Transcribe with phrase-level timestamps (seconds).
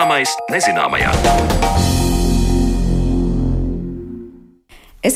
[0.00, 1.89] Zināmais nezināmajā.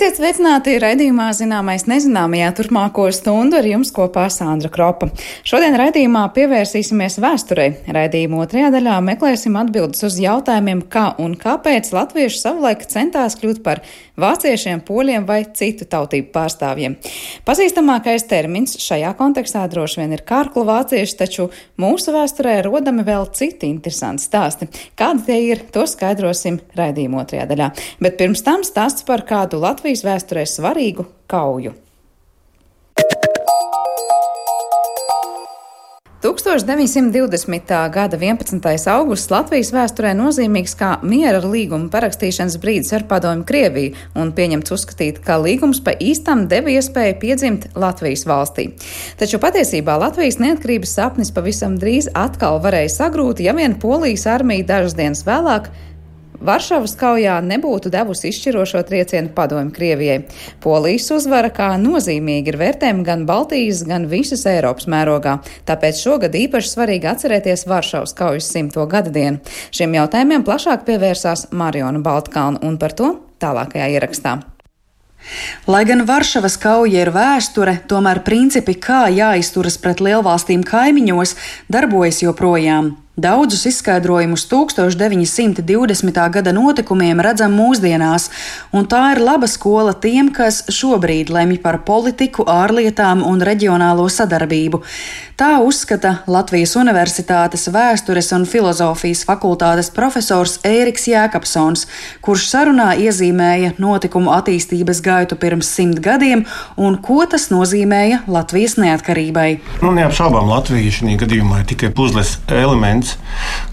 [0.05, 5.09] Esiet sveicināti raidījumā Zināmais nezināmajā turpmāko stundu ar jums kopā Sandra Kropa.
[5.49, 7.71] Šodien raidījumā pievērsīsimies vēsturei.
[7.89, 13.81] Raidījuma otrajā daļā meklēsim atbildes uz jautājumiem, kā un kāpēc latvieši savulaik centās kļūt par
[14.21, 16.99] vāciešiem, poļiem vai citu tautību pārstāvjiem.
[17.49, 21.49] Pazīstamākais termins šajā kontekstā droši vien ir kārklu vācieši, taču
[21.81, 24.69] mūsu vēsturē rodami vēl citi interesanti stāsti.
[25.01, 27.73] Kādi tie ir, to skaidrosim raidījuma otrajā daļā.
[28.05, 31.75] Bet pirms tam stāsts par kādu Latviju Latvijas vēsturē svarīgu kauju.
[36.25, 37.69] 1920.
[37.93, 38.89] gada 11.
[38.91, 45.21] augusts Latvijas vēsturē nozīmīgs kā miera līguma parakstīšanas brīdis ar padomju Krieviju un pieņemts uzskatīt,
[45.23, 48.73] ka līgums pa īstam deva iespēju piedzimt Latvijas valstī.
[49.21, 54.97] Taču patiesībā Latvijas neatkarības sapnis pavisam drīz atkal varēja sagrūt, ja vien Polijas armija dažas
[54.99, 55.71] dienas vēlāk
[56.45, 60.19] Varšavas kaujā nebūtu devusi izšķirošo triecienu padomju Krievijai.
[60.61, 66.75] Polijas uzvara kā nozīmīgi ir vērtējama gan Baltijas, gan visas Eiropas mērogā, tāpēc šogad īpaši
[66.75, 69.41] svarīgi atcerēties Varšavas kaujas simto gada dienu.
[69.73, 74.43] Šiem jautājumiem plašāk pievērsās Mariona Baltkalna un par to tālākajā ierakstā.
[75.65, 81.33] Lai gan Varšavas kauja ir vēsture, tomēr principi, kā jāizturas pret lielvalstīm kaimiņos,
[81.73, 82.93] darbojas joprojām.
[83.17, 86.31] Daudzus izskaidrojumus 1920.
[86.31, 88.25] gada notikumiem redzam mūsdienās,
[88.75, 94.83] un tā ir laba skola tiem, kas šobrīd lemj par politiku, ārlietām un reģionālo sadarbību.
[95.39, 101.87] Tā uzskata Latvijas Universitātes vēstures un filozofijas fakultātes profesors Ēriks Jēkabsons,
[102.23, 109.49] kurš sarunā iezīmēja notikumu attīstības gaitu pirms simt gadiem un ko tas nozīmēja Latvijas neatkarībai.
[109.87, 113.19] Nu, neapšaubām Latvija šajā gadījumā ir tikai puzles elements elements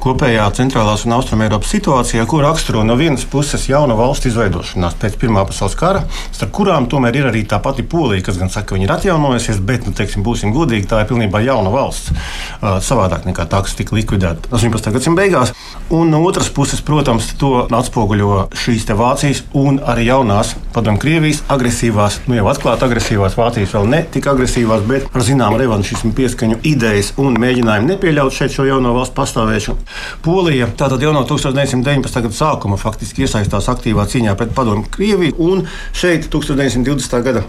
[0.02, 5.44] kopējā centrālās un austrumēropas situācijā, ko raksturo no vienas puses jauna valsts izveidošanās pēc Pirmā
[5.46, 6.02] pasaules kara,
[6.34, 9.60] starp kurām tomēr ir arī tā pati Polija, kas gan saka, ka viņa ir atjaunojusies,
[9.62, 12.10] bet, nu, teiksim, būsim godīgi, tā ir pilnībā jauna valsts.
[12.12, 14.90] Uh, savādāk nekā tā, kas tika likvidēta 18.
[14.96, 15.54] gadsimta beigās.
[15.94, 22.22] Un no otras puses, protams, to atspoguļo šīs Vācijas un arī jaunās padomju Krievijas agresīvās,
[22.28, 27.14] nu jau atklāti agresīvās Vācijas, vēl ne tik agresīvās, bet ar zināmu revanšismu pieskaņu idejas
[27.22, 29.88] un mēģinājumu nepieļaut šeit šo jauno valstu pastāvēšanu.
[30.26, 32.22] Polija tātad jau no 1919.
[32.28, 37.22] gada sākuma faktiski iesaistās aktīvā cīņā pret padomu Krieviju, un šeit 1920.
[37.26, 37.46] gada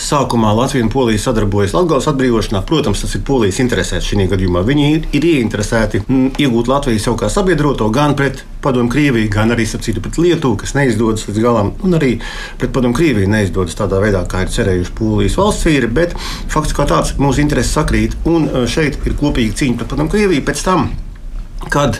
[0.00, 2.64] Sākumā Latvija un Polija sadarbojas Latvijas atbrīvošanā.
[2.66, 4.64] Protams, tas ir Polijas interesēs šī gadījumā.
[4.66, 9.54] Viņi ir, ir ieinteresēti m, iegūt Latviju sev kā sabiedroto gan pret Padomu Krieviju, gan
[9.54, 12.16] arī citu, pret Lietuvu, kas neizdodas līdz galam, un arī
[12.58, 15.90] pret Padomu Krieviju neizdodas tādā veidā, kā ir cerējuši Polijas valsts vīri.
[15.94, 16.18] Bet
[16.50, 20.46] fakts kā tāds mūsu intereses sakrīt, un e, šeit ir kopīga cīņa pret Padomu Krieviju.
[20.48, 20.88] Pēc tam
[21.70, 21.98] kad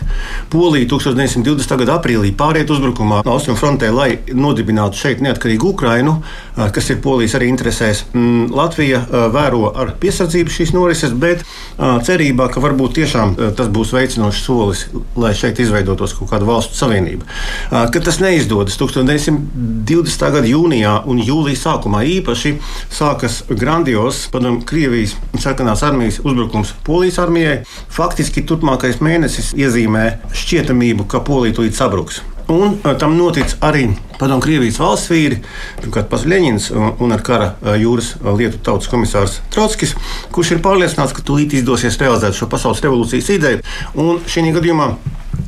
[0.53, 1.77] Polija 1920.
[1.81, 6.17] gada aprīlī pāriet uzbrukumā Austrumu frontē, lai nodibinātu šeit neatkarīgu Ukrainu,
[6.55, 8.05] kas ir Polijas arī interesēs.
[8.13, 9.03] Mm, Latvija
[9.33, 11.43] vēro ar piesardzību šīs norises, bet
[11.77, 14.85] cerībā, ka varbūt tiešām tas būs veicinošs solis,
[15.19, 17.27] lai šeit izveidotos kaut kāda valstu savienība.
[17.71, 20.29] Kad tas neizdodas 1920.
[20.35, 22.55] gada jūnijā un jūlijā sākumā īpaši
[22.93, 27.57] sākas grandios padomu Krievijas sarkanās armijas uzbrukums Polijas armijai.
[27.91, 30.05] Faktiski turpmākais mēnesis iezīmē
[30.35, 32.21] šķietamību, ka Polija tūlīt sabruks.
[32.51, 33.87] Un tam notic arī
[34.19, 35.39] padomu Krievijas valsts vīri,
[35.79, 39.95] pirmkārt pats Leņņņins un, ar kara jūras lietu tautas komisārs Trotskis,
[40.35, 43.63] kurš ir pārliecināts, ka tūlīt izdosies realizēt šo pasaules revolūcijas ideju.
[43.97, 44.93] Un šī gadījumā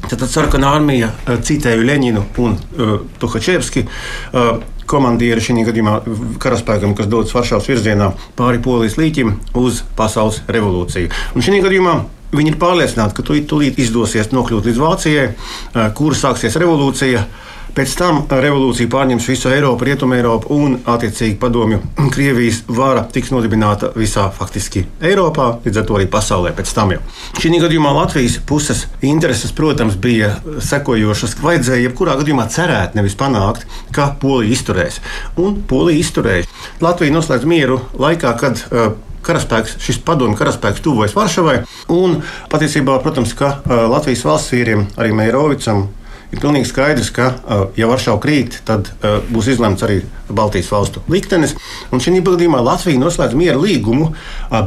[0.07, 1.09] Tad sarkanā armija
[1.43, 3.83] citēja Leņķinu un uh, Tuhačevski.
[4.31, 5.97] Uh, komandieri šī gadījumā
[6.39, 11.11] karaspēkam, kas dodas Varšavas virzienā pāri Polijas līķim uz pasaules revolūciju.
[11.35, 11.97] Un šī gadījumā
[12.35, 15.27] Viņi ir pārliecināti, ka tūlīt, izdosies nokļūt līdz Vācijai,
[15.95, 17.27] kur sāksies revolūcija.
[17.77, 21.77] Pēc tam revolūcija pārņems visu Eiropu, Rietumu Eiropu un, attiecīgi, padomju
[22.15, 27.03] Krievijas vara tiks nodibināta visā faktiski Eiropā, līdz ar to arī pasaulē pēc tam jau.
[27.37, 31.37] Šī gadījumā Latvijas puses intereses, protams, bija sekojošas.
[31.43, 34.97] Vajadzēja jebkurā gadījumā cerēt, nevis panākt, ka Polija izturēs.
[35.37, 36.49] Un Polija izturēja.
[36.81, 41.59] Latvija noslēdz mieru laikā, kad uh, karaspēks, šis padomju karaspēks tuvojas Varšavai.
[41.93, 42.21] Un
[42.51, 45.87] patiesībā, protams, ka Latvijas valsts vīriem, arī Meirovicam,
[46.31, 47.29] ir pilnīgi skaidrs, ka,
[47.79, 48.89] ja Varšava krīt, tad
[49.31, 51.55] būs izlemts arī Baltijas valstu liktenis.
[51.91, 54.13] Un šī gadījumā Latvija noslēdz miera līgumu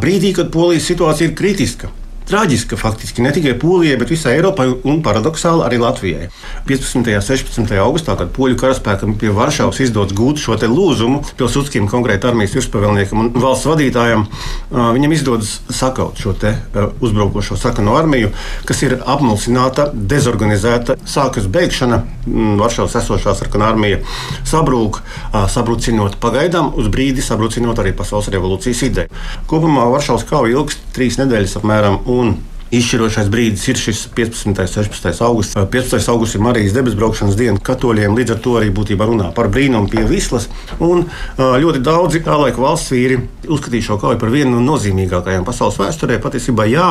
[0.00, 1.92] brīdī, kad Polijas situācija ir kritiska.
[2.31, 6.29] Traģiska faktiski ne tikai Polijai, bet visai Eiropai un paradoxāli arī Latvijai.
[6.69, 7.00] 15.
[7.00, 7.75] un 16.
[7.82, 13.31] augustā, kad poļu karaspēkam pie Varšavas izdodas gūt šo lūzumu pilsūtskim, konkrēti armijas virspavēlniekam un
[13.35, 14.27] valsts vadītājam,
[14.71, 16.37] viņam izdodas sakaut šo
[17.00, 18.31] uzbrukošo sakanu armiju,
[18.69, 22.03] kas ir apmulsināta, dezorganizēta, sākas beigšana,
[22.61, 23.99] Varšavas esošā sarkanā armija
[24.47, 25.00] sabrūk,
[25.50, 29.21] sabrucinot pagaidām, uz brīdi sabrucinot arī pasaules revolūcijas ideju.
[29.50, 32.00] Kopumā Varšavas kauja ilgst trīs nedēļas apmēram.
[32.20, 34.46] Person Izšķirošais brīdis ir šis 15.
[34.46, 35.22] un 16.
[35.26, 35.56] augusts.
[35.58, 36.06] 15.
[36.12, 40.05] augusts ir Marijas debesbraukšanas diena katoļiem, līdz ar to arī būtībā runā par brīnumu pie
[40.06, 40.46] Vislas.
[40.78, 41.02] Un
[41.37, 43.19] ļoti daudzi tā laika valsts vīri
[43.50, 46.20] uzskatīja šo kauju par vienu no nozīmīgākajām pasaules vēsturē.
[46.22, 46.87] Patiesībā, jā,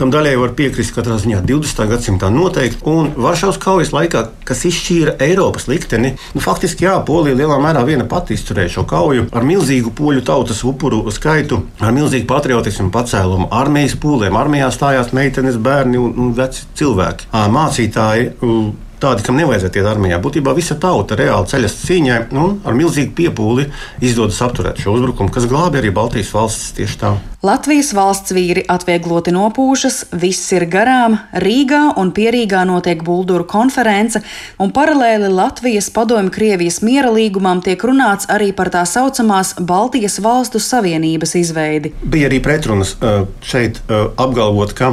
[0.00, 1.86] tam daļai var piekrist katrā ziņā 20.
[1.92, 2.82] gadsimtā noteikti.
[2.90, 8.08] Un Varšavas kaujas laikā, kas izšķīra Eiropas likteni, nu, faktiski jā, Polija lielā mērā viena
[8.10, 13.94] pati izturēja šo kauju ar milzīgu poļu tautas upuru skaitu, ar milzīgu patriotismu pacēlumu, armijas
[14.00, 14.34] pūlēm.
[14.40, 17.30] Armijā stājās meitenes, bērni un, un veci cilvēki.
[17.54, 18.32] Mācītāji
[19.00, 20.20] tādi, kam nevajadzētu iet armijā.
[20.22, 23.66] Būtībā visa tauta reāli ceļas cīņai un ar milzīgu piepūli
[24.04, 27.12] izdodas apturēt šo uzbrukumu, kas glābi arī Baltijas valstis tieši tā.
[27.40, 34.20] Latvijas valsts vīri atviegloti nopūšas, viss ir garām, Rīgā un Pierīgā notiek Bulduru konference,
[34.60, 40.60] un paralēli Latvijas padomju Krievijas miera līgumam tiek runāts arī par tā saucamās Baltijas valstu
[40.60, 41.94] savienības izveidi.
[42.04, 42.92] Bija arī pretrunas
[43.40, 44.92] šeit apgalvot, ka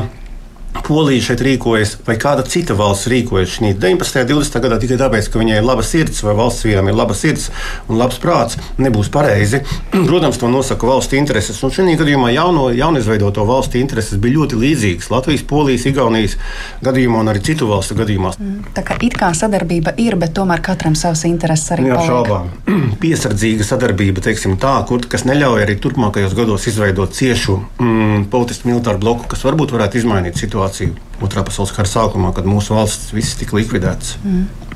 [0.86, 4.22] Polija šeit rīkojas, vai kāda cita valsts rīkojas šī 19.
[4.22, 4.60] un 20.
[4.64, 7.50] gadā tikai tāpēc, ka viņai ir laba sirds, vai valsts vīram ir laba sirds
[7.88, 9.62] un labs prāts, nebūs pareizi.
[10.10, 11.60] Protams, to nosaka valsts intereses.
[11.66, 16.38] Un šajā gadījumā jauno, jaunizveidoto valstu intereses bija ļoti līdzīgas Latvijas, Polijas, Igaunijas
[16.86, 18.34] gadījumā un arī citu valstu gadījumā.
[18.38, 21.98] Mm, tā kā it kā sadarbība ir, bet tomēr katram savs intereses arī ir.
[22.08, 22.52] Šaubām.
[23.04, 29.02] Piesardzīga sadarbība, teiksim tā, kur, kas neļauj arī turpmākajos gados izveidot ciešu mm, politisku militāru
[29.04, 33.38] bloku, kas varbūt varētu izmainīt situāciju situāciju Otrā pasaules kara sākumā, kad mūsu valsts viss
[33.40, 34.18] tika likvidētas.
[34.24, 34.68] Mm.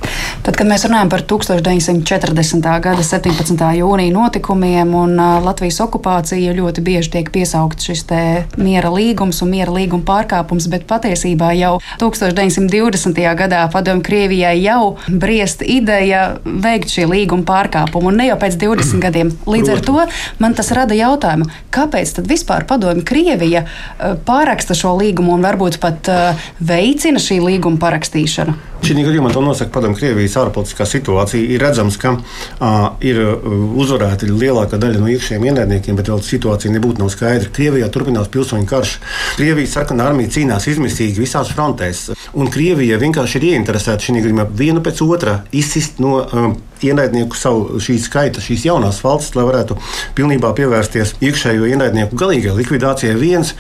[0.42, 2.68] Tad, kad mēs runājam par 1940.
[2.82, 3.60] gada 17.
[3.78, 5.14] jūnija notikumiem un
[5.46, 8.02] Latvijas okupāciju, ļoti bieži tiek piesaukts šis
[8.58, 13.22] miera līgums un miera līguma pārkāpums, bet patiesībā jau 1920.
[13.38, 18.98] gadā padomju Krievijai jau briest ideja veikt šī līguma pārkāpumu, un ne jau pēc 20
[19.06, 19.30] gadiem.
[19.46, 20.08] Līdz ar to
[20.42, 23.68] man tas rada jautājumu, kāpēc tad vispār padomju Krievija
[24.26, 26.10] pāraksta šo līgumu un varbūt pat
[26.60, 28.58] veicina šī līguma parakstīšanu?
[28.82, 31.46] Šī gadījumā to nosaka padomu Krievijas ārpolitiskā situācija.
[31.54, 37.04] Ir redzams, ka uh, ir uzvarēta lielākā daļa no iekšējiem ienaidniekiem, bet vēl situācija nebūtu
[37.04, 37.52] nav skaidra.
[37.54, 38.96] Krievijā turpinās pilsoņu karš.
[39.38, 44.82] Krievijas sarkanā armija cīnās izmisīgi visās frontēs, un Krievija vienkārši ir ieinteresēta šī gadījumā vienu
[44.84, 49.78] pēc otra izsist no um, ienaidnieku savu šīs skaita, šīs jaunās valsts, lai varētu
[50.18, 53.16] pilnībā pievērsties iekšējo ienaidnieku galīgajai likvidācijai.
[53.20, 53.54] Viens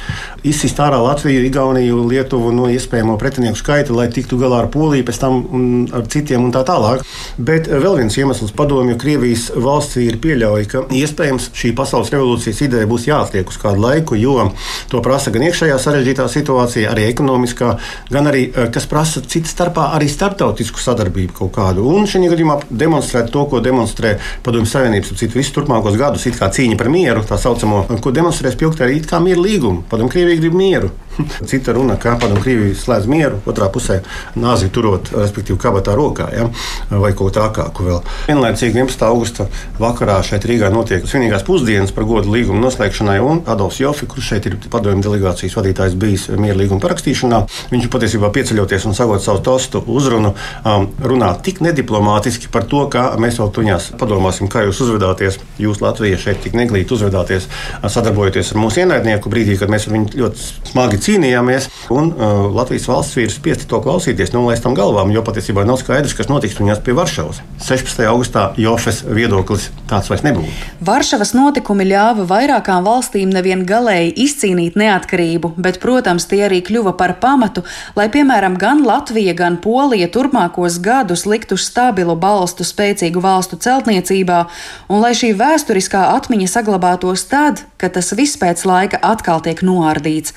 [0.48, 5.20] izsist ārā Latviju, Igauniju, Lietuvu no iespējamo pretinieku skaita, lai tiktu galā ar Poliju, pēc
[5.22, 7.04] tam ar citiem un tā tālāk.
[7.38, 12.90] Bet vēl viens iemesls padomju Krievijas valsts ir pieļauj, ka iespējams šī pasaules revolūcijas ideja
[12.90, 14.50] būs jāatliek uz kādu laiku, jo
[14.92, 17.74] to prasa gan iekšējā sarežģītā situācija, arī ekonomiskā,
[18.12, 21.86] gan arī, eh, kas prasa citas starpā, arī starptautisku sadarbību kaut kādu.
[21.92, 26.50] Un šajā gadījumā demonstrēt to, ko demonstrē Padomju Savienības citu visus turpmākos gadus, it kā
[26.50, 29.84] cīņa par mieru, tā saucamo, ko demonstrēs pilgtē arī it kā miera līgumu.
[29.90, 30.92] Padomju Krievija grib mieru.
[31.50, 34.00] Cita runa, kā padomju Krievija slēdz mieru, otrā pusē
[34.40, 36.48] nāzi turot, respektīvi, kabatā rokā, ja?
[36.92, 38.00] vai kaut kā tādu vēl.
[38.30, 39.06] Vienlaicīgi 11.
[39.08, 39.48] augusta
[39.80, 44.50] vakarā šeit Rīgā notiek svinīgās pusdienas par godu līguma noslēgšanai, un Adolfs Jofi, kurš šeit
[44.50, 47.42] ir padomju delegācijas vadītājs, bijis miera līguma parakstīšanā,
[47.72, 50.34] viņš patiesībā pieceļoties un sagot savu tostu uzrunu,
[50.66, 55.40] um, runā tik nediplomātiski par to, kā mēs vēl tuņās padomāsim, kā jūs uzvedāties.
[55.62, 57.48] Jūs Latvijā šeit tik neglīti uzvedāties,
[57.82, 61.68] sadarbojoties ar mūsu ienaidnieku brīdī, kad mēs ar viņu ļoti smagi cīnījāmies.
[61.94, 66.30] Un uh, Latvijas valsts vīrs spiesti to klausīties, nolaistam galvām, jo patiesībā nav skaidrs, kas
[66.32, 67.42] notiks tuņās pie Varšavas.
[67.62, 68.04] 16.
[68.10, 70.54] augustā Jofes viedoklis tāds vairs nebūtu.
[70.88, 77.16] Varšavas notikumi ļāva vairākām valstīm nevien galēji izcīnīt neatkarību, bet, protams, tie arī kļuva par
[77.22, 77.66] pamatu,
[77.98, 84.42] lai, piemēram, gan Latvija, gan Polija turpmākos gadus liktu stabilu balstu spēcīgu valstu celtniecībā,
[84.90, 90.36] un lai šī vēsturiskā atmiņa saglabātos tad, kad tas viss pēc laika atkal tiek noārdīts.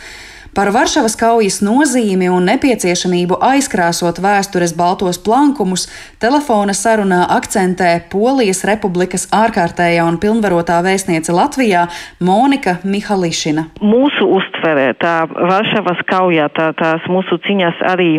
[0.55, 5.89] Par Varšavas kaujas nozīmi un nepieciešamību aizkrāsot vēstures baltos plankumus
[6.23, 11.89] telefona sarunā akcentē Polijas Republikas ārkārtējā un pilnvarotā vēstniece Latvijā
[12.23, 13.67] Monika Mihališina.
[13.83, 18.13] Mūsu uztverē tā Varšavas kaujā, tā, tās mūsu ciņas arī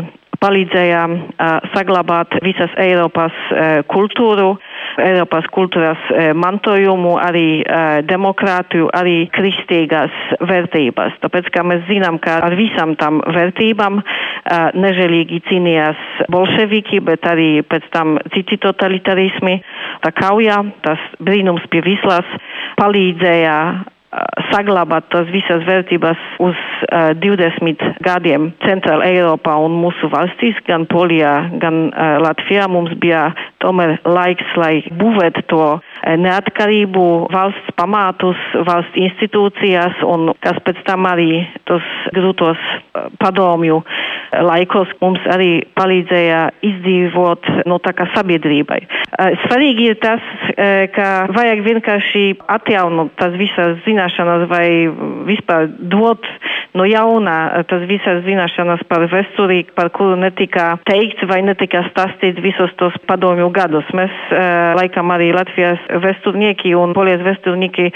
[0.43, 4.57] palīdzēja uh, saglabāt visas Eiropas uh, kultūru,
[5.01, 6.01] Eiropas kultūras
[6.37, 7.63] mantojumu, arī
[8.07, 11.17] demokrātiju, arī kristīgās vērtības.
[11.23, 14.01] Tāpēc, kā mēs zinām, ka ar visam tam vērtībām
[14.77, 19.57] nežēlīgi cīnījās bolševiki, bet arī pēc tam citi totalitarismi.
[20.05, 22.29] Tā kauja, tas brīnums pie vislas
[22.79, 23.57] palīdzēja
[24.51, 31.33] saglabāt tās visas vērtības uz uh, 20 gadiem Centrāla Eiropā un mūsu valstīs, gan Polijā,
[31.61, 32.69] gan uh, Latvijā.
[32.71, 33.27] Mums bija
[33.65, 35.65] tomēr laiks, lai būvētu to
[36.21, 42.61] neatkarību, valsts pamatus, valsts institūcijas un kas pēc tam arī tos grūtos
[43.21, 43.81] padomju
[44.45, 48.81] laikos mums arī palīdzēja izdzīvot no tā kā sabiedrībai.
[49.45, 50.23] Svarīgi ir tas,
[50.95, 52.25] ka vajag vienkārši
[52.57, 54.67] atjaunot tas visas zināšanas vai
[55.29, 56.25] vispār dot
[56.75, 62.73] no jauna tas visas zināšanas par vēsturi, par kuru netika teikts vai netika stāstīts visos
[62.79, 63.87] tos padomju gadus.
[63.95, 64.13] Mēs
[64.77, 67.89] laikam arī Latvijas vēsturnieki un polijas vēsturnieki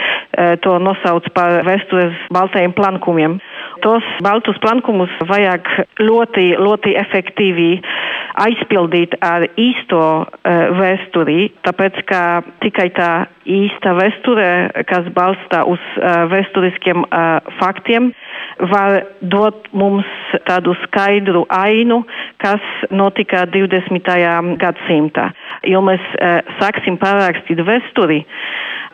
[0.63, 3.39] to nosauc par vēstures baltajiem plankumiem.
[3.83, 5.67] Tos baltus plankumus vajag
[6.03, 7.69] ļoti, ļoti efektīvi
[8.39, 10.29] aizpildīt ar īsto uh,
[10.79, 12.21] vēsturi, tāpēc ka
[12.63, 13.11] tikai tā
[13.49, 14.49] īsta vēsture,
[14.89, 15.81] kas balsta uz
[16.31, 17.05] vēsturiskiem
[17.59, 18.11] faktiem,
[18.59, 20.07] var dot mums
[20.47, 22.01] tādu skaidru ainu,
[22.43, 24.09] kas notika 20.
[24.59, 25.29] gadsimtā.
[25.67, 28.23] Jo mēs uh, sāksim pārrakstīt vēsturi,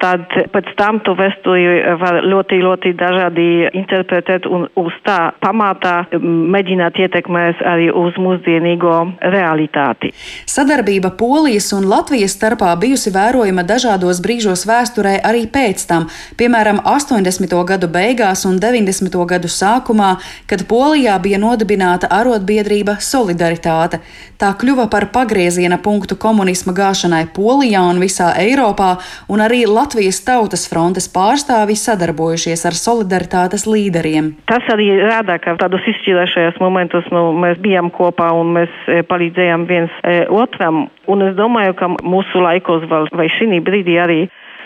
[0.01, 6.99] tad pēc tam to vēsturi var ļoti, ļoti dažādi interpretēt un uz tā pamatā mēģināt
[7.05, 8.95] ietekmēt arī uz mūsdienīgo
[9.33, 10.11] realitāti.
[10.49, 16.09] Sadarbība Polijas un Latvijas starpā bijusi vērojama dažādos brīžos vēsturē arī pēc tam,
[16.39, 17.55] piemēram, 80.
[17.67, 19.17] gadu beigās un 90.
[19.29, 20.15] gadu sākumā,
[20.49, 24.01] kad Polijā bija nodibināta arotbiedrība Solidaritāte.
[24.41, 28.95] Tā kļuva par pagrieziena punktu komunisma gāšanai Polijā un visā Eiropā,
[29.31, 34.31] un arī Latvijas Tautas frontes pārstāvji sadarbojušies ar solidaritātes līderiem.
[34.49, 38.73] Tas arī rāda, ka tādos izšķirošajos momentos nu, mēs bijām kopā un mēs
[39.11, 39.99] palīdzējām viens
[40.33, 40.87] otram.
[41.05, 44.19] Un es domāju, ka mūsu laikos vai šī brīdī arī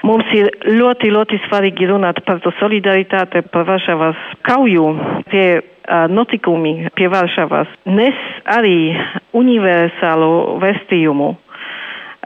[0.07, 4.85] Mums ir ļoti, ļoti svarīgi runāt par to solidaritāti, par Varšavas kauju.
[5.27, 5.59] Tie
[6.07, 8.15] notikumi pie Varšavas nes
[8.47, 8.93] arī
[9.35, 10.31] universālu
[10.63, 11.33] vestījumu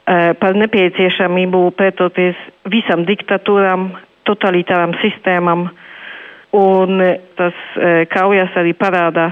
[0.05, 2.39] par nepieciešamību pretoties
[2.71, 3.91] visam diktatūram,
[4.27, 5.69] totalitāram sistēmam.
[6.53, 6.99] Un
[7.39, 7.61] tas
[8.13, 9.31] kaujas arī parāda,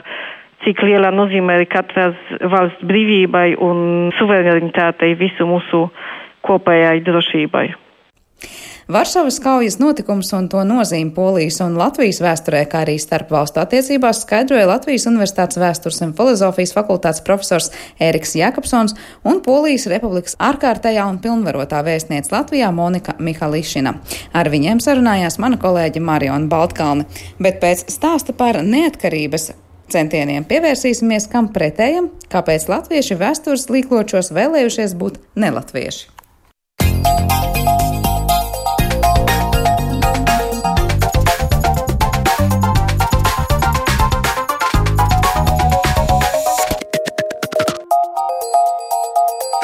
[0.66, 5.86] cik liela nozīme ir katras valsts brīvībai un suverenitātei visu mūsu
[6.48, 7.68] kopējai drošībai.
[8.92, 14.26] Varšavas kaujas notikums un to nozīmi Polijas un Latvijas vēsturē, kā arī starp valstu attiecībās,
[14.26, 17.70] skaidroja Latvijas Universitātes vēstures un filozofijas fakultātes profesors
[18.04, 23.96] Ēriks Jakobsons un Polijas Republikas ārkārtējā un pilnvarotā vēstniece Latvijā Monika Mihališina.
[24.36, 27.08] Ar viņiem sarunājās mana kolēģe Mariona Baltkalne,
[27.40, 29.54] bet pēc stāsta par neatkarības
[29.94, 36.10] centieniem pievērsīsimies kam pretējam, kāpēc latvieši vēstures līkločos vēlējušies būt nelatvieši.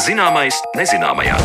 [0.07, 1.35] Zināmais nezināmajā.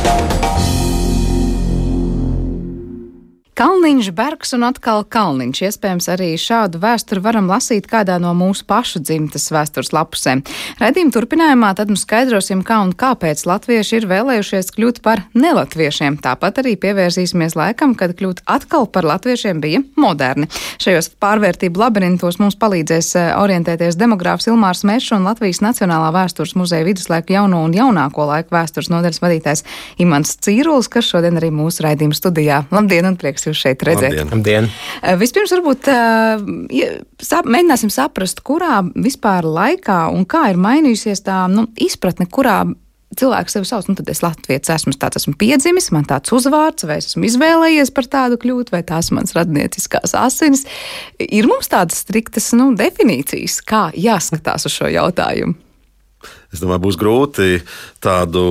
[3.53, 5.59] Kalniņš, Bergs un atkal Kalniņš.
[5.67, 10.41] Iespējams, arī šādu vēsturi varam lasīt kādā no mūsu pašu dzimtas vēstures lapusēm.
[10.81, 16.17] Redījuma turpinājumā tad mums skaidrosim, kā un kāpēc latvieši ir vēlējušies kļūt par nelatviešiem.
[16.25, 20.49] Tāpat arī pievērsīsimies laikam, kad kļūt atkal par latviešiem bija moderni.
[20.81, 26.89] Šajos pārvērtību labirintos mums palīdzēs eh, orientēties demogrāfs Ilmārs Mešs un Latvijas Nacionālā vēstures muzeja
[26.89, 29.67] viduslaiku jauno un jaunāko laiku vēstures nodaļas vadītājs
[30.01, 32.65] Imants Cīrulis, kas šodien arī mūsu raidījuma studijā.
[32.73, 33.42] Labdien un prieks!
[33.43, 34.13] Prieks jūs šeit redzēt.
[34.13, 34.31] Labdien.
[34.33, 34.69] Labdien.
[35.03, 36.43] Eh, vispirms varbūt uh,
[37.23, 42.65] sap, mēģināsim saprast, kurā vispār laikā un kā ir mainījusies tā nu, izpratne, kurā
[43.13, 46.97] cilvēks sevi sauc, nu tad es Latvijas esmu, tāds esmu piedzimis, man tāds uzvārds, vai
[47.03, 50.65] esmu izvēlējies par tādu kļūt, vai tās mans radnieciskās asinis.
[51.21, 55.59] Ir mums tādas striktas nu, definīcijas, kā jāskatās uz šo jautājumu.
[56.55, 57.59] Es domāju, būs grūti
[58.01, 58.43] tādu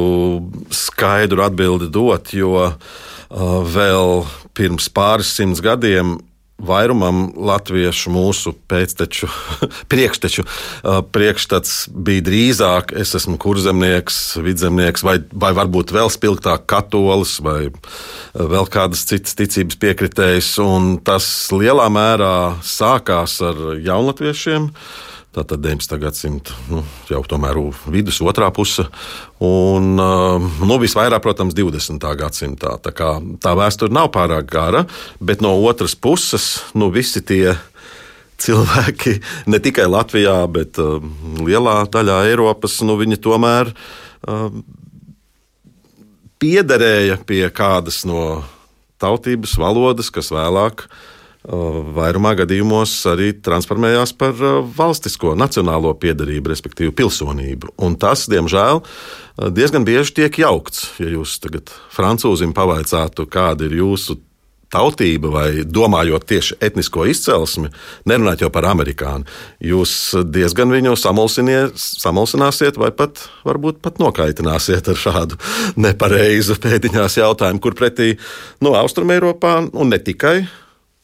[0.75, 4.25] skaidru atbildi dot, jo uh, vēl
[4.57, 6.17] pirms pāris simts gadiem
[6.61, 9.29] vairumam latviešu mūsu pēcteču,
[9.91, 10.45] priekšteču,
[11.13, 17.71] priekšstats bija drīzāk es esmu kurzemnieks, vidzemnieks, vai, vai varbūt vēl spilgtāk katolis, vai
[18.35, 20.53] vēl kādas citas ticības piekritējs.
[20.61, 22.35] Un tas lielā mērā
[22.65, 24.69] sākās ar jaunatviešiem
[25.31, 25.95] Tātad 19.
[25.95, 27.55] gadsimta nu, jau tomēr
[27.87, 28.83] vidus, otrā puse.
[29.39, 32.03] Un nu, visvairāk, protams, 20.
[32.19, 32.73] gadsimtā.
[32.83, 34.81] Tā, kā, tā vēsture nav pārāk gara,
[35.23, 37.53] bet no otras puses nu, visi tie
[38.43, 40.99] cilvēki, ne tikai Latvijā, bet uh,
[41.39, 44.49] lielā daļā Eiropas, nu, viņi tomēr uh,
[46.43, 48.41] piederēja pie kādas no
[48.99, 50.99] tautības, valodas, kas vēlāk uh,
[51.41, 54.37] vairumā gadījumos arī transformējās par
[54.77, 57.73] valstisko, nacionālo piedarību, respektīvi pilsonību.
[57.81, 58.83] Un tas, diemžēl,
[59.49, 60.91] diezgan bieži tiek jaukts.
[61.01, 64.19] Ja jūs tagad francūzim pavaicātu, kāda ir jūsu
[64.71, 67.71] tautība vai domājot tieši etnisko izcelsmi,
[68.07, 69.27] nerunājot jau par amerikāni,
[69.67, 75.39] jūs diezgan viņu samulsināsiet vai pat, varbūt pat nokaitināsiet ar šādu
[75.75, 78.13] nepareizu pēdiņās jautājumu, kur pretī
[78.61, 80.37] no nu, Austrumēropā un ne tikai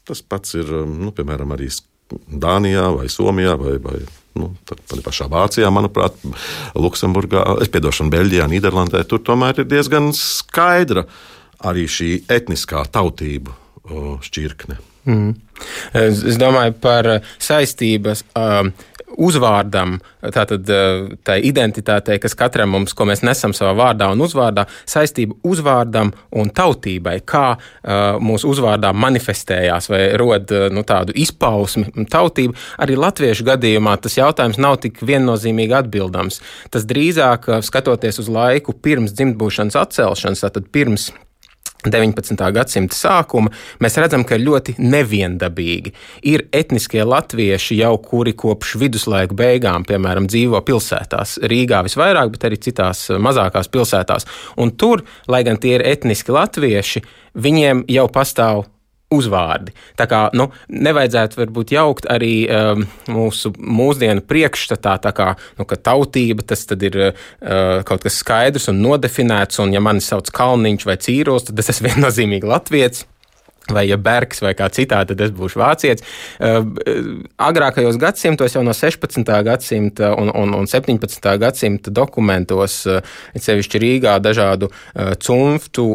[0.07, 1.69] Tas pats ir um, nu, piemēram arī
[2.07, 3.97] Dānijā vai Somijā vai, vai
[4.39, 4.51] nu,
[5.03, 6.15] pašā Vācijā, manuprāt,
[6.77, 9.03] Luksemburgā, es piedošanu Beļģijā, Nīderlandē.
[9.09, 11.07] Tur tomēr ir diezgan skaidra
[11.67, 13.55] arī šī etniskā tautību
[14.23, 14.77] šķirkne.
[15.07, 15.35] Mm.
[15.95, 17.07] Es domāju par
[17.39, 18.25] saistības.
[19.07, 19.95] Uzvārdam,
[20.35, 25.37] tātad eh, tai identitātei, kas katram mums, ko mēs nesam savā vārdā un uzvārdā, saistība
[25.47, 32.57] uzvārdam un tautībai, kā uh, mūsu uzvārdā manifestējās vai rod uh, nu, tādu izpausmi tautību.
[32.83, 36.41] Arī latviešu gadījumā tas jautājums nav tik viennozīmīgi atbildams.
[36.73, 41.13] Tas drīzāk, skatoties uz laiku pirms dzimtbūšanas atcelšanas, tātad pirms
[41.94, 42.44] 19.
[42.56, 43.51] gadsimta sākuma,
[43.84, 45.94] mēs redzam, ka ir ļoti neviendabīgi.
[46.32, 52.62] Ir etniskie latvieši jau, kuri kopš viduslaiku beigām, piemēram, dzīvo pilsētās, Rīgā visvairāk, bet arī
[52.70, 54.27] citās mazākās pilsētās.
[54.62, 57.03] Un tur, lai gan tie ir etniski latvieši,
[57.38, 58.65] viņiem jau pastāv
[59.13, 59.73] uzvārdi.
[59.99, 66.43] Tā kā nu, nevajadzētu varbūt jaukt arī um, mūsu mūsdienu priekšstatā, tā kā nu, tautība
[66.47, 67.13] tas ir uh,
[67.87, 71.87] kaut kas skaidrs un nodefinēts, un ja mani sauc Kalniņš vai Cīros, tad es esmu
[71.93, 73.05] viennozīmīgi latviečs
[73.74, 76.05] vai ja Bergs vai kā citādi, tad es būšu vācietis.
[77.47, 79.24] Agrākajos gadsimtos, jau no 16.
[79.47, 81.31] gadsimta un, un, un 17.
[81.41, 82.79] gadsimta dokumentos,
[83.47, 84.71] sevišķi Rīgā, dažādu
[85.24, 85.88] cunftu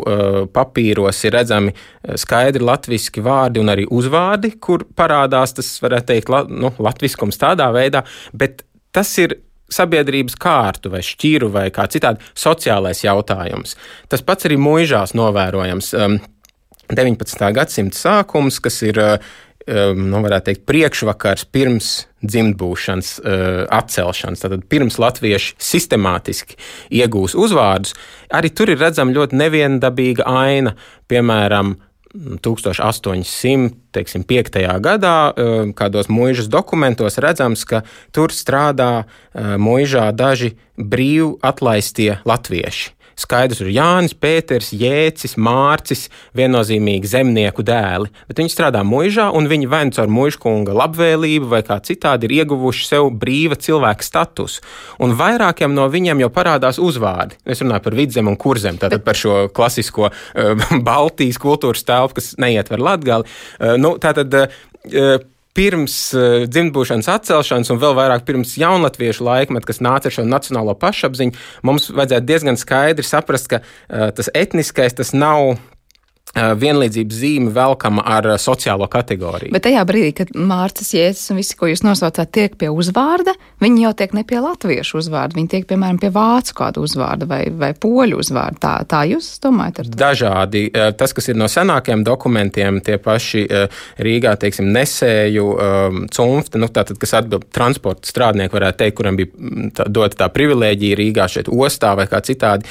[0.54, 1.76] papīros ir redzami
[2.18, 7.70] skaidri latviski vārdi un arī uzvārdi, kur parādās tas, varētu teikt, la, nu, latviskums tādā
[7.74, 8.04] veidā,
[8.36, 9.38] bet tas ir
[9.72, 13.76] sabiedrības kārtu vai šķiru vai kā citādi sociālais jautājums.
[14.12, 15.92] Tas pats arī mūžās novērojams.
[16.90, 17.52] 19.
[17.54, 19.18] gadsimta sākums, kas ir eh,
[19.66, 26.54] eh, nu, teikt, priekšvakars pirms dzimtbūšanas uh, atcelšanas, tātad pirms latvieši sistemātiski
[26.94, 27.96] iegūs uzvārdus,
[28.30, 30.76] arī tur ir redzama ļoti neviendabīga aina.
[31.10, 31.74] Piemēram,
[32.14, 34.62] 1805.
[34.84, 35.32] gadā,
[35.74, 37.82] kādos mūžas dokumentos redzams, ka
[38.14, 43.01] tur strādā mūžā daži brīvi atlaistie latvieši.
[43.22, 46.08] Skaidrs, ir Jānis, Pēters, Jēcis, Mārcis,
[46.38, 51.62] viennozīmīgi zemnieku dēli, bet viņi strādā mūžā, un viņi vai nu caur mūžkunga labvēlību, vai
[51.66, 54.64] kā citādi ir ieguvuši sev brīva cilvēka statusu.
[55.02, 57.38] Un vairākiem no viņiem jau parādās uzvārdi.
[57.46, 62.34] Es runāju par vidzem un kurzem, tātad par šo klasisko uh, Baltijas kultūras telpu, kas
[62.42, 63.28] neietver latgali.
[63.58, 65.20] Uh, nu, tātad, uh,
[65.56, 70.76] pirms uh, dzimtbūšanas atcelšanas, un vēl vairāk pirms jaunatviešu laikmeta, kas nāca ar šo nacionālo
[70.80, 71.36] pašapziņu,
[71.66, 75.81] mums vajadzētu diezgan skaidri saprast, ka uh, tas etniskais tas nav Eh,
[76.34, 79.52] vienlīdzības zīme velkama ar eh, sociālo kategoriju.
[79.52, 83.84] Bet tajā brīdī, kad Mārcis Jēzus un visi, ko jūs nosaucāt, tiek pie uzvārda, viņi
[83.84, 87.72] jau tiek ne pie latviešu uzvārda, viņi tiek, piemēram, pie vācu kādu uzvārdu vai, vai
[87.76, 88.62] poļu uzvārdu.
[88.64, 89.82] Tā, tā jūs domājat?
[89.92, 90.64] Dažādi.
[90.72, 93.44] Eh, tas, kas ir no senākiem dokumentiem, tie paši
[94.02, 95.44] Rīgā, teiksim, nesēju,
[96.12, 100.28] cunfti, nu, tātad, kas atbild transporta strādnieki, varētu teikt, kuram bija mm, tā, dota tā
[100.32, 102.68] privilēģija Rīgā šeit ostā vai kā citādi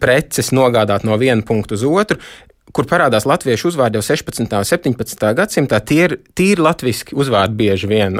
[0.00, 2.18] preces nogādāt no viena punkta punktu uz otru,
[2.72, 4.44] kur parādās latviešu uzvārdi jau 16.
[4.44, 5.22] un 17.
[5.38, 5.78] gadsimtā.
[5.80, 8.18] Tie ir tīri latviešu uzvārdi bieži vien.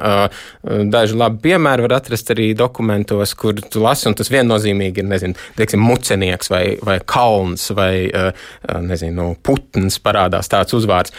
[0.88, 5.37] Daži labi piemēri var atrast arī dokumentos, kur tu lasi, un tas viennozīmīgi ir, nezinu,
[5.58, 8.08] teiksim, mucenieks vai, vai kalns vai,
[8.88, 11.12] nezinu, putns parādās tāds uzvārds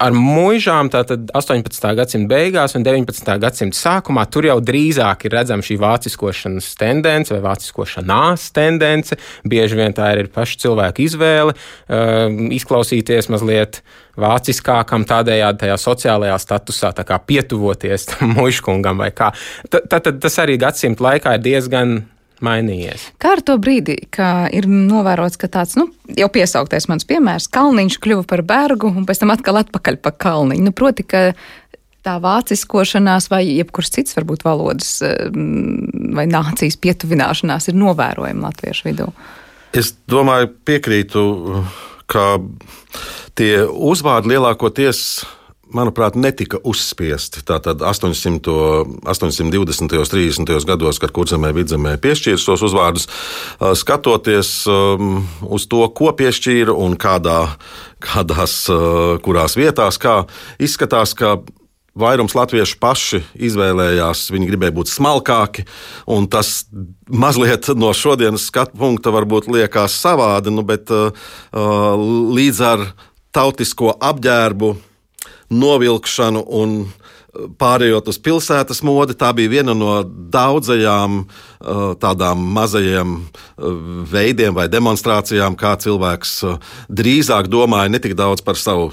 [0.00, 1.88] ar mūžām, tātad 18.
[1.98, 3.34] gadsimta beigās un 19.
[3.42, 9.18] gadsimta sākumā, tur jau drīzāk ir redzama šī vāciskošanas tendence vai vāciskošanās tendence.
[9.48, 13.82] Bieži vien tā ir paša cilvēka izvēle uh, izklausīties mazliet
[14.20, 16.94] vāciskākam, tādējādi tajā sociālajā statusā,
[17.26, 19.32] pietuvoties tam muškungam vai kā.
[19.70, 22.00] Tad tas arī gadsimta laikā ir diezgan
[22.44, 23.10] mainījies.
[23.20, 27.98] Kā ar to brīdi, kad ir novērots, ka tāds nu, jau piesauktais mans piemērs, kalniņš
[28.02, 30.66] kļuva par bergu un pēc tam atkal atpakaļ pa kalniņu?
[30.68, 31.30] Nu, proti, ka
[32.06, 34.94] tā vāciskošanās vai jebkuras cits varbūt valodas
[36.16, 39.10] vai nācijas pietuvināšanās ir novērojama latviešu vidū?
[39.76, 41.22] Es domāju, piekrītu,
[42.10, 42.40] ka
[43.38, 45.02] tie uzvārdi lielākoties
[45.74, 47.44] manuprāt, netika uzspiesti.
[47.46, 48.54] Tātad 800,
[49.04, 49.80] 820.
[49.80, 50.66] un 30.
[50.68, 53.08] gados, kad kurzemē vidzemē piešķīra šos uzvārdus,
[53.80, 57.40] skatoties uz to, ko piešķīra un kādā,
[58.02, 58.62] kādās,
[59.24, 60.22] kurās vietās, kā
[60.62, 61.38] izskatās, ka
[62.00, 63.18] Vairums latviešu paši
[63.50, 65.64] izvēlējās, viņi gribēja būt smalkāki,
[66.06, 66.68] un tas
[67.10, 71.10] mazliet no šodienas skatu punkta varbūt liekas savādi, nu, bet uh,
[72.30, 72.86] līdz ar
[73.34, 74.70] tautisko apģērbu
[75.50, 77.10] novilkšanu un uh,
[77.60, 79.16] pārējot uz pilsētas modi.
[79.18, 83.76] Tā bija viena no daudzajām uh, tādām mazajiem uh,
[84.10, 86.34] veidiem vai demonstrācijām, kā cilvēks
[86.88, 88.90] drīzāk domāja ne tik daudz par savu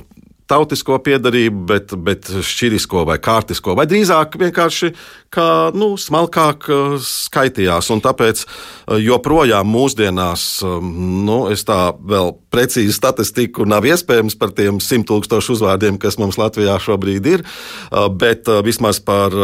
[0.49, 4.91] tautisko piedarību, bet, bet šķirisko vai kārtisko, vai drīzāk vienkārši
[5.33, 7.91] kā nu, smalkāk uh, skaitījās.
[7.93, 10.93] Un tāpēc uh, joprojām mūsdienās, um,
[11.27, 16.39] nu, es tā vēl precīzi statistiku nav iespējams par tiem simt tūkstošu uzvārdiem, kas mums
[16.39, 17.43] Latvijā šobrīd ir,
[18.19, 19.36] bet vismaz par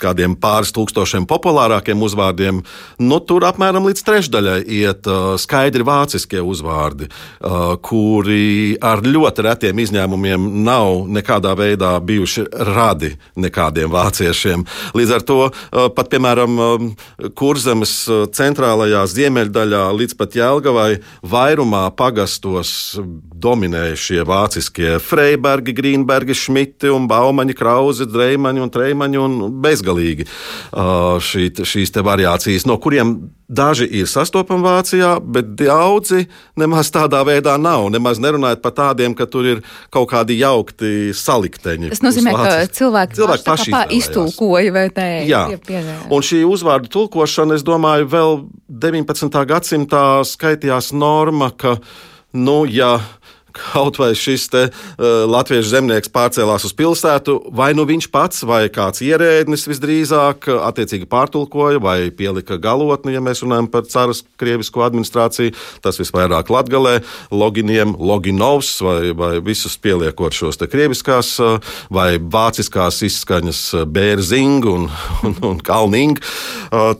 [0.00, 2.60] kādiem pāris tūkstošiem populārākiem uzvārdiem,
[3.00, 9.80] nu, tur apmēram līdz trešdaļai iet uh, skaidri vāciskie uzvārdi, uh, kuri ar ļoti retiem
[9.86, 12.44] izņēmumiem nav nekādā veidā bijuši
[12.76, 14.66] radi nekādiem vāciešiem.
[14.96, 16.92] Līdz ar to uh, pat, piemēram, um,
[17.38, 20.90] kurzemes uh, centrālajā ziemeļdaļā līdz pat Jēlgavai
[21.24, 22.98] vairumā pagastos
[23.46, 30.26] dominēja šie vāciskie Freibergi, Grīnbergi, Šmiti un Baumaņi, Krauzi, Dreimaņi un Treimaņi un bezgalīgi bezgalīgi
[31.22, 33.16] šī, šīs variācijas, no kuriem
[33.48, 36.26] daži ir sastopami Vācijā, bet daudzi
[36.58, 37.86] nemaz tādā veidā nav.
[37.94, 39.62] Nemaz nerunājot par tādiem, ka tur ir
[39.94, 41.92] kaut kādi jaukti salikteņi.
[41.94, 45.08] Tas nozīmē, ka cilvēki, cilvēki paši iztulkoja vai tē.
[45.30, 45.46] Jā,
[46.10, 49.38] un šī uzvārdu tulkošana, es domāju, vēl 19.
[49.46, 51.78] gadsimtā skaitījās norma, ka,
[52.34, 52.96] nu, ja
[53.56, 58.66] kaut vai šis te, uh, latviešu zemnieks pārcēlās uz pilsētu, vai nu viņš pats, vai
[58.72, 65.54] kāds ierēdnis visdrīzāk, attiecīgi pārtulkoja vai pielika galotni, ja mēs runājam par caras krievisko administrāciju.
[65.84, 66.98] Tas visvairāk latgalē,
[67.30, 71.36] loginiem, loginovs vai, vai visus pieliekot šos te krieviskās
[71.92, 74.86] vai vāciskās izskaņas bērziņu un,
[75.26, 76.22] un, un kalniņu.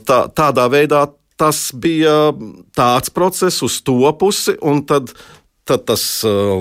[0.07, 2.33] Tā, tādā veidā tas bija
[2.77, 5.13] tāds process uz to pusi, un tad
[5.67, 6.03] Tad tas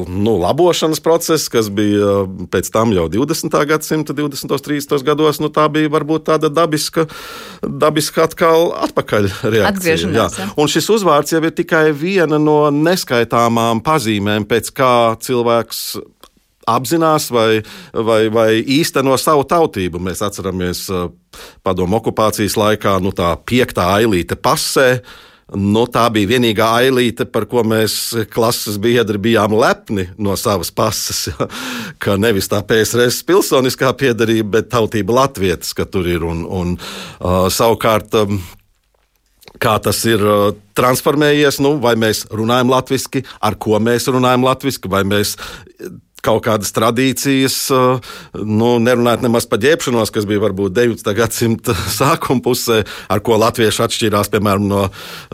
[0.09, 3.53] nu, labošanas process, kas bija pēc tam jau 20.
[3.69, 4.49] gadsimta, 20.
[4.49, 5.03] un 30.
[5.05, 7.05] gados, nu, tā bija varbūt tāda dabiska,
[7.61, 9.99] dabiska atkal atpakaļ reakcija.
[10.09, 10.25] Jā.
[10.25, 10.47] Ja.
[10.57, 15.85] Un šis uzvārds jau ir tikai viena no neskaitāmām pazīmēm, pēc kā cilvēks
[16.65, 17.61] apzinās vai,
[17.93, 20.01] vai, vai īsteno savu tautību.
[20.01, 20.87] Mēs atceramies
[21.65, 24.89] padomu okupācijas laikā nu, tā piektā ailīte pasē
[25.53, 31.27] Nu, tā bija vienīgā ailīte, par ko mēs klases biedri bijām lepni no savas pases.
[31.35, 31.47] Ja?
[32.01, 36.25] Ka nevis tā PSRS pilsoniskā piedarība, bet tautība latvietis, ka tur ir.
[36.25, 38.39] Un, un, uh, savukārt, um,
[39.61, 40.23] kā tas ir
[40.77, 45.35] transformējies, nu, vai mēs runājam latviešu, ar ko mēs runājam latviešu, vai mēs
[46.25, 47.57] kaut kādas tradīcijas,
[48.41, 51.05] nu, nerunājot nemaz par ģērbšanos, kas bija varbūt 9.
[51.17, 54.81] gadsimta sākuma pusē, ar ko latvieši atšķīrās piemēram no,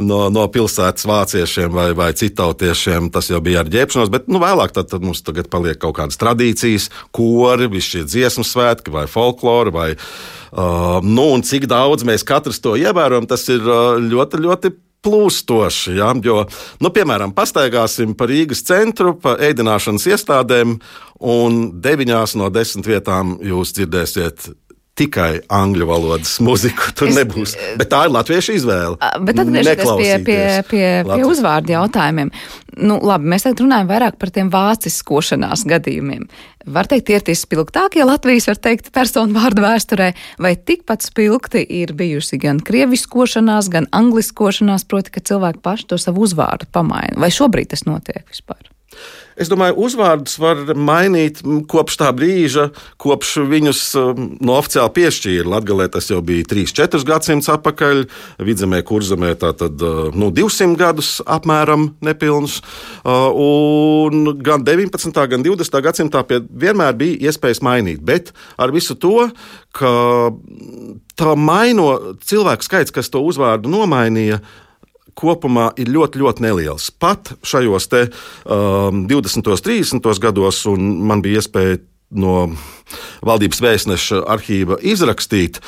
[0.01, 3.12] no, no pilsētas vāciešiem vai, vai citautiešiem.
[3.13, 6.19] Tas jau bija ar ģērbšanos, bet nu, vēlāk tad, tad mums tagad paliek kaut kādas
[6.21, 9.71] tradīcijas, kori, visi šie dziesmu svētki vai folklori.
[9.71, 13.63] Vai, uh, nu, un cik daudz mēs katrs to ievērojam, tas ir
[14.12, 14.73] ļoti, ļoti
[15.05, 15.95] plūstoši.
[15.99, 16.11] Ja?
[16.23, 16.43] Jo,
[16.81, 20.77] nu, piemēram, pastaigāsim pa Rīgas centru, pa ēdināšanas iestādēm,
[21.21, 24.51] un deviņās no desmit vietām jūs dzirdēsiet
[25.01, 26.93] tikai angļu valodas mūziku.
[26.97, 27.55] Tur es, nebūs.
[27.79, 28.97] Bet tā ir latviešu izvēle.
[29.25, 32.31] Bet atgriežoties pie, pie, pie, pie uzvārdu jautājumiem.
[32.81, 36.27] Nu, labi, mēs tagad runājam vairāk par tiem vāciskošanās gadījumiem.
[36.71, 40.11] Var teikt, tie ir tie spilgtākie Latvijas, var teikt, personu vārdu vēsturē,
[40.41, 46.23] vai tikpat spilgti ir bijusi gan krieviskošanās, gan angliskošanās, proti, ka cilvēki paši to savu
[46.27, 47.17] uzvārdu pamaina.
[47.19, 48.61] Vai šobrīd tas notiek vispār?
[49.39, 51.39] Es domāju, uzvārdus var mainīt
[51.72, 52.67] kopš tā brīža,
[53.02, 53.82] kopš viņus
[54.44, 55.48] no oficiāli piešķīra.
[55.54, 58.04] Latvijā tas jau bija 3-4 gadsimtus atpakaļ,
[58.44, 59.82] vidzemē, kurzemē tātad
[60.17, 62.60] nu, 200 gadus apmēram nepilnus.
[63.06, 65.24] Un gan 19.
[65.34, 65.80] gan 20.
[65.88, 69.30] gadsimtā vienmēr bija iespējas mainīt, bet ar visu to,
[69.76, 69.94] ka
[71.20, 74.41] tā maino cilvēku skaits, kas to uzvārdu nomainīja,
[75.17, 76.89] kopumā ir ļoti, ļoti neliels.
[77.02, 78.04] Pat šajos te,
[78.45, 79.52] um, 20.
[79.52, 80.12] un 30.
[80.24, 81.80] gados, un man bija iespēja
[82.12, 82.52] no
[83.26, 85.62] valdības vēstneša arhīva izrakstīt,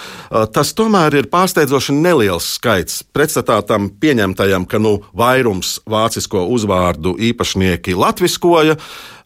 [0.55, 3.03] tas tomēr ir pārsteidzoši neliels skaits.
[3.15, 8.77] Pretstatā tam pieņemtajam, ka nu, vairums vācisko uzvārdu īpašnieki latviskoja,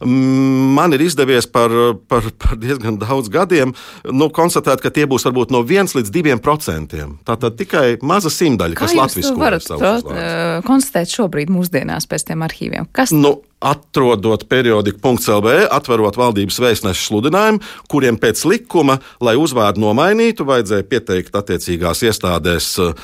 [0.04, 1.72] man ir izdevies par,
[2.10, 6.38] par, par diezgan daudz gadiem nu, konstatēt, ka tie būs varbūt no 1 līdz 2
[6.44, 7.16] procentiem.
[7.26, 9.34] Tā tad tikai maza simtaļa, kas latviskoja.
[9.34, 12.92] Kā jūs varat konstatēt šobrīd mūsdienās pēc tiem arhīviem?
[12.94, 20.86] Kas nu, atrodot periodiku.lv, atverot valdības vēstnešu sludinājumu, kuriem pēc likuma, lai uzvārdu nomainītu, vajadzēja
[20.86, 22.94] pieteikt attiecīgās iestādēs um,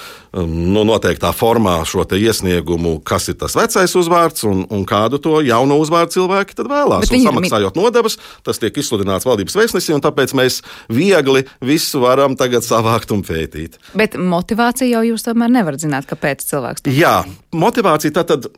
[0.74, 5.80] nu, noteiktā formā šo iesniegumu, kas ir tas vecais uzvārds un, un kādu to jauno
[5.82, 7.10] uzvārdu cilvēki tad vēlās.
[7.10, 7.26] Viņi...
[7.28, 10.60] Samaksājot nodevas, tas tiek izsludināts valdības vēstnesī, un tāpēc mēs
[10.92, 13.80] viegli visu varam tagad savākt un pētīt.
[13.98, 17.00] Bet motivācija jau jūs tomēr nevarat zināt, kāpēc cilvēks to dara.
[17.00, 17.16] Jā,
[17.58, 18.52] motivācija tad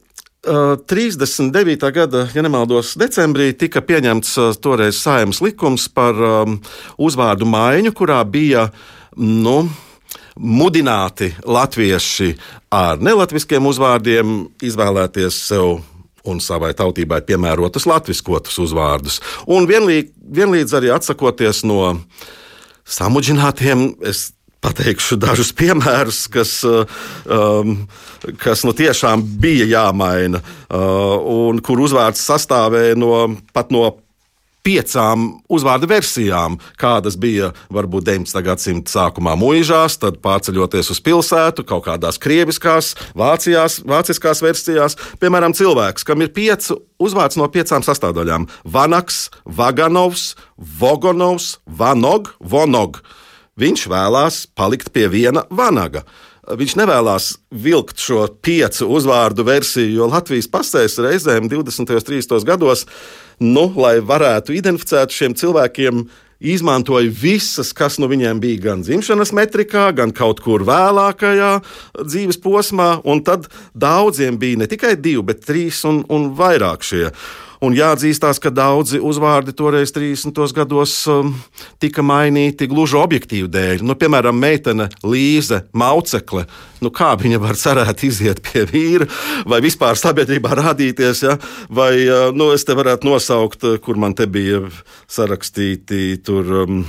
[0.46, 1.90] 39.
[1.92, 6.60] gada, ja nemaldos, decembrī tika pieņemts toreiz saimnes likums par um,
[7.02, 8.68] uzvārdu maiņu, kurā bija
[9.16, 9.64] nu,
[10.36, 12.34] mudināti latvieši
[12.70, 15.80] ar nelatviskiem uzvārdiem izvēlēties sev
[16.26, 19.20] un savai tautībai piemērotus latviskotus uzvārdus.
[19.46, 21.96] Un vienlīdz, vienlīdz arī atsakoties no
[22.86, 24.30] samudžinātiem, es
[24.66, 27.76] pateikšu dažus piemērus, kas, um,
[28.42, 33.12] kas nu tiešām bija jāmaina, uh, un kur uzvārds sastāvēja no
[33.54, 33.92] pat no
[34.66, 38.40] piecām uzvārdu versijām, kādas bija varbūt 19.
[38.46, 44.98] gadsimta sākumā mūžās, tad pārceļoties uz pilsētu, kaut kādās krieviskās, vācijās, vāciskās versijās.
[45.22, 53.04] Piemēram, cilvēks, kam ir pieci uzvārds no piecām sastāvdaļām- Vanaks, Vaganovs, Vogonovs, Vanog, Vonog.
[53.56, 56.02] Viņš vēlās palikt pie viena vanaga.
[56.46, 61.80] Viņš nevēlas vilkt šo piecu uzvārdu versiju, jo Latvijas pasēs reizēm 20.
[61.80, 62.44] un 30.
[62.46, 62.84] gados,
[63.40, 66.04] nu, lai varētu identificēt šiem cilvēkiem,
[66.38, 71.54] izmantoja visas, kas no viņiem bija gan dzimšanas metrikā, gan kaut kur vēlākajā
[71.96, 77.08] dzīves posmā, un tad daudziem bija ne tikai divi, bet trīs un, un vairāk šie.
[77.64, 80.36] Un jāatzīstās, ka daudzi uzvārdi toreiz 30.
[80.56, 81.32] gados um,
[81.80, 83.84] tika mainīti gluži objektīvu dēļ.
[83.86, 86.44] Nu, piemēram, meitene Līze Maucekle.
[86.84, 89.06] Nu, kā viņa var cerēt iziet pie vīra
[89.48, 91.22] vai vispār sabiedrībā rādīties?
[91.24, 91.38] Ja?
[91.72, 94.60] Vai uh, nu, es te varētu nosaukt, uh, kur man te bija
[95.08, 96.84] sarakstīti tur, um,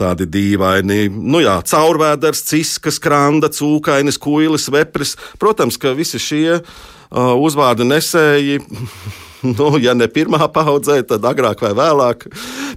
[0.00, 5.16] tādi dīvaini, nu jā, caurvēders, ciskas, kranda, cūkainis, kuilis, vepris.
[5.40, 8.60] Protams, ka visi šie uh, uzvārdu nesēji
[9.58, 12.26] nu, ja ne pirmā paudzē, tad agrāk vai vēlāk.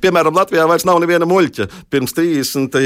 [0.01, 1.67] Piemēram, Latvijā vairs nav neviena muļķa.
[1.93, 2.77] Pirms 30.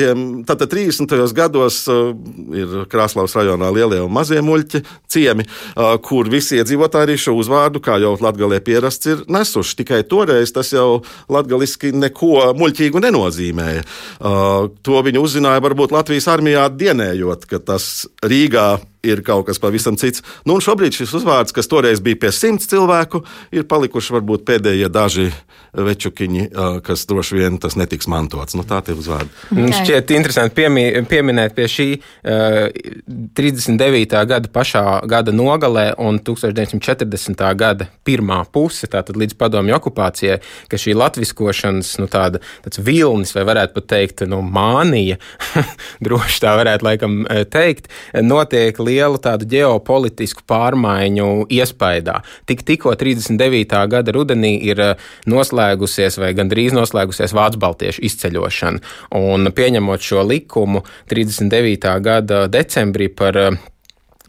[0.48, 1.16] Tātad 30.
[1.38, 2.12] gados uh,
[2.56, 7.82] ir Krasnodarbas rajonā lielie un mazie muļķi ciemi, uh, kur visi iedzīvotāji arī šo uzvārdu,
[7.84, 9.78] kā jau latgalē pierasts, ir nesuši.
[9.84, 13.88] Tikai toreiz tas jau latgaliski neko muļķīgu nenozīmēja.
[14.18, 18.70] Uh, to viņi uzzināja varbūt Latvijas armijā dienējot, ka tas Rīgā
[19.08, 20.24] ir kaut kas pavisam cits.
[20.48, 23.24] Nu, šobrīd šis uzvārds, kas toreiz bija pie simts cilvēku,
[23.56, 25.30] ir palikuši varbūt pēdējie daži
[25.78, 26.48] večukiņi,
[26.86, 28.56] kas droši vien tas netiks mantots.
[28.58, 29.32] Nu, tā ir uzvārdi.
[29.52, 29.74] Okay.
[29.82, 32.68] Šķiet interesanti piemi, pieminēt pie šī uh,
[33.38, 34.18] 39.
[34.30, 37.44] gada pašā gada nogalē un 1940.
[37.58, 40.40] gada pirmā puse, tātad līdz padomju okupācijai,
[40.72, 42.42] ka šī latviskošanas nu, tāda,
[42.78, 45.20] vilnis, vai varētu pat teikt, nu, mānija,
[46.06, 47.18] droši tā varētu laikam
[47.54, 47.92] teikt,
[48.24, 52.20] notiek lielu tādu ģeopolitisku pārmaiņu iespaidā.
[52.50, 53.84] Tik, tikko 39.
[53.92, 58.84] gada rudenī ir eh, noslēgusies vai gandrīz noslēgusies Vācu baltiešu izceļošana.
[59.20, 61.90] Un pieņemot šo likumu 39.
[62.04, 63.58] gada decembrī par eh,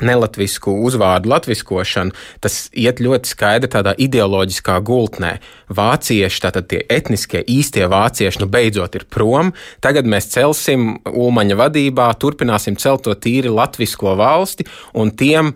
[0.04, 5.36] nelatvisku uzvārdu latviskošanu, tas iet ļoti skaidri tādā ideoloģiskā gultnē.
[5.74, 9.52] Vācieši, tātad tie etniskie, īstie vācieši, nu beidzot ir prom.
[9.84, 14.68] Tagad mēs celsim Ulmaņa vadībā, turpināsim celt to tīri latvisko valsti
[14.98, 15.54] un tiem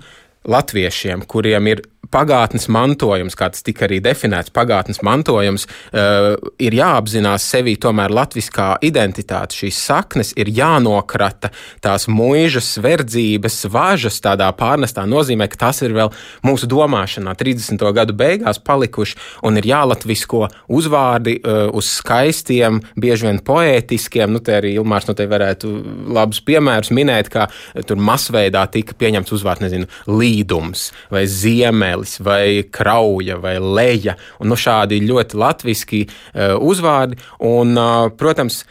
[0.49, 7.46] latviešiem, kuriem ir pagātnes mantojums, kā tas tika arī definēts, pagātnes mantojums, uh, ir jāapzinās
[7.55, 9.57] sevi tomēr latviskā identitāte.
[9.62, 11.53] Šīs saknes ir jānokrata,
[11.85, 16.12] tās mūžas, verdzības, važas tādā pārnestā nozīmē, ka tas ir vēl
[16.46, 17.83] mūsu domāšanā 30.
[17.96, 24.57] gadu beigās palikuši un ir jālatvisko uzvārdi uh, uz skaistiem, bieži vien poētiskiem, nu te
[24.59, 25.70] arī Ilmārs no te varētu
[26.12, 27.48] labus piemērus minēt, kā
[27.88, 34.17] tur masveidā tika pieņemts uzvārds, nezinu, līdums vai ziemēlis Mēnelis vai Krauja vai Leja.
[34.41, 37.19] Un, nu, šādi ļoti latviski uh, uzvārdi.
[37.41, 38.65] Un, uh, protams,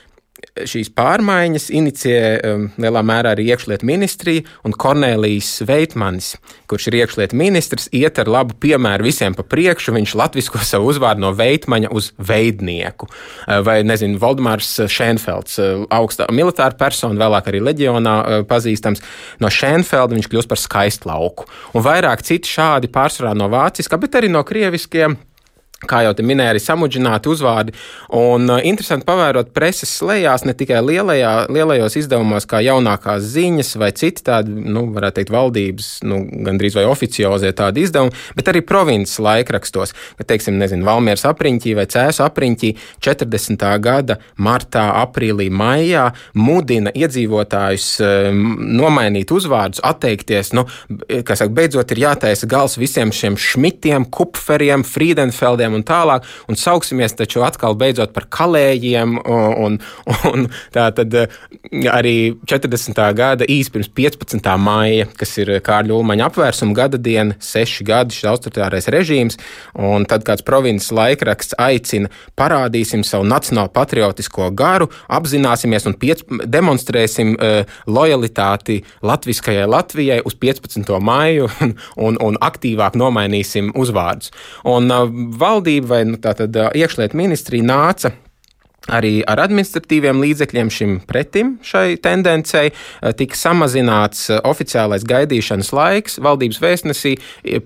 [0.67, 6.33] šīs pārmaiņas inicijē um, lielā mērā arī iekšlietu ministrija un Kornelijs Veitmanis,
[6.69, 9.95] kurš ir iekšlietu ministrs, iet ar labu piemēru visiem pa priekšu.
[9.95, 13.07] Viņš latvisko savu uzvārdu no Veitmaņa uz veidnieku.
[13.07, 18.17] Uh, vai, nezinu, Valdemārs Šēnfelds, uh, augstā militāra persona, vēlāk arī leģionā
[18.49, 19.03] pazīstams.
[19.41, 21.47] No Šēnfelda viņš kļūst par skaistlauku.
[21.75, 25.17] Un vairāk citi šādi pārsvarā no vāciskā, bet arī no krieviskiem
[25.89, 27.75] kā jau te minēja, arī samudžināti uzvārdi.
[28.17, 33.91] Un uh, interesanti pavērot preses lejās, ne tikai lielajā, lielajos izdevumos, kā jaunākās ziņas vai
[33.97, 39.17] citi tādi, nu, varētu teikt, valdības, nu, gandrīz vai oficiozie tādi izdevumi, bet arī provinces
[39.23, 43.67] laikrakstos, ka, teiksim, nezinu, Valmieras apriņķī vai Cēsu apriņķī 40.
[43.81, 48.45] gada martā, aprīlī, maijā mudina iedzīvotājus um,
[48.77, 50.67] nomainīt uzvārdus, atteikties, nu,
[51.25, 56.55] kas saka, beidzot ir jātaisa gals visiem šiem šmitiem, kupferiem, Friedenfeldiem, kalējiem un tālāk, un
[56.55, 59.19] sauksimies taču atkal beidzot par kalējiem.
[59.61, 59.79] Un,
[60.31, 61.29] un, tā tad eh,
[61.89, 62.99] arī 40.
[63.15, 64.57] gada īsi pirms 15.
[64.57, 69.37] maija, kas ir Kārļa Ulmaņa apvērsuma gada diena, seši gadi šis autoritārais režīms,
[69.75, 77.35] un tad kāds provinces laikraksts aicina parādīsim savu nacionālo patriotisko garu, apzināsimies un piec, demonstrēsim
[77.35, 80.91] uh, lojalitāti latviskajai Latvijai uz 15.
[81.01, 84.31] maiju un, un, un aktīvāk nomainīsim uzvārdus.
[84.67, 85.07] Un uh,
[85.61, 88.11] valdība vai nu, tātad, iekšlietu ministrija nāca
[88.89, 92.71] arī ar administratīviem līdzekļiem šim pretim šai tendencei
[93.19, 96.17] tika samazināts oficiālais gaidīšanas laiks.
[96.17, 97.11] Valdības vēstnesī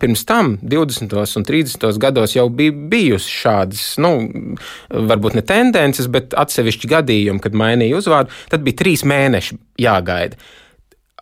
[0.02, 1.16] pirms tam, 20.
[1.40, 1.88] un 30.
[2.04, 4.12] gados, jau bija bijusi šādas, nu,
[4.92, 8.36] varbūt ne tendences, bet atsevišķi gadījumi, kad mainīja uzvārdu.
[8.52, 10.36] Tad bija trīs mēneši jāgaida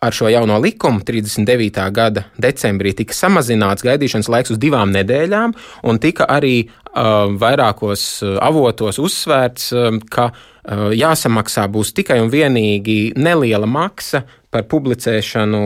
[0.04, 1.90] ar šo jauno likumu 39.
[1.90, 5.54] gada decembrī tika samazināts gaidīšanas laiks uz divām nedēļām,
[5.88, 8.06] un tika arī uh, vairākos
[8.44, 15.64] avotos uzsvērts, uh, ka uh, jāsamaksā būs tikai un vienīgi neliela maksa par publicēšanu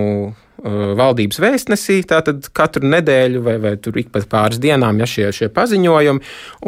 [0.59, 6.23] valdības vēstnesī, tātad katru nedēļu vai, vai ik pēc pāris dienām, ja šie, šie paziņojumi,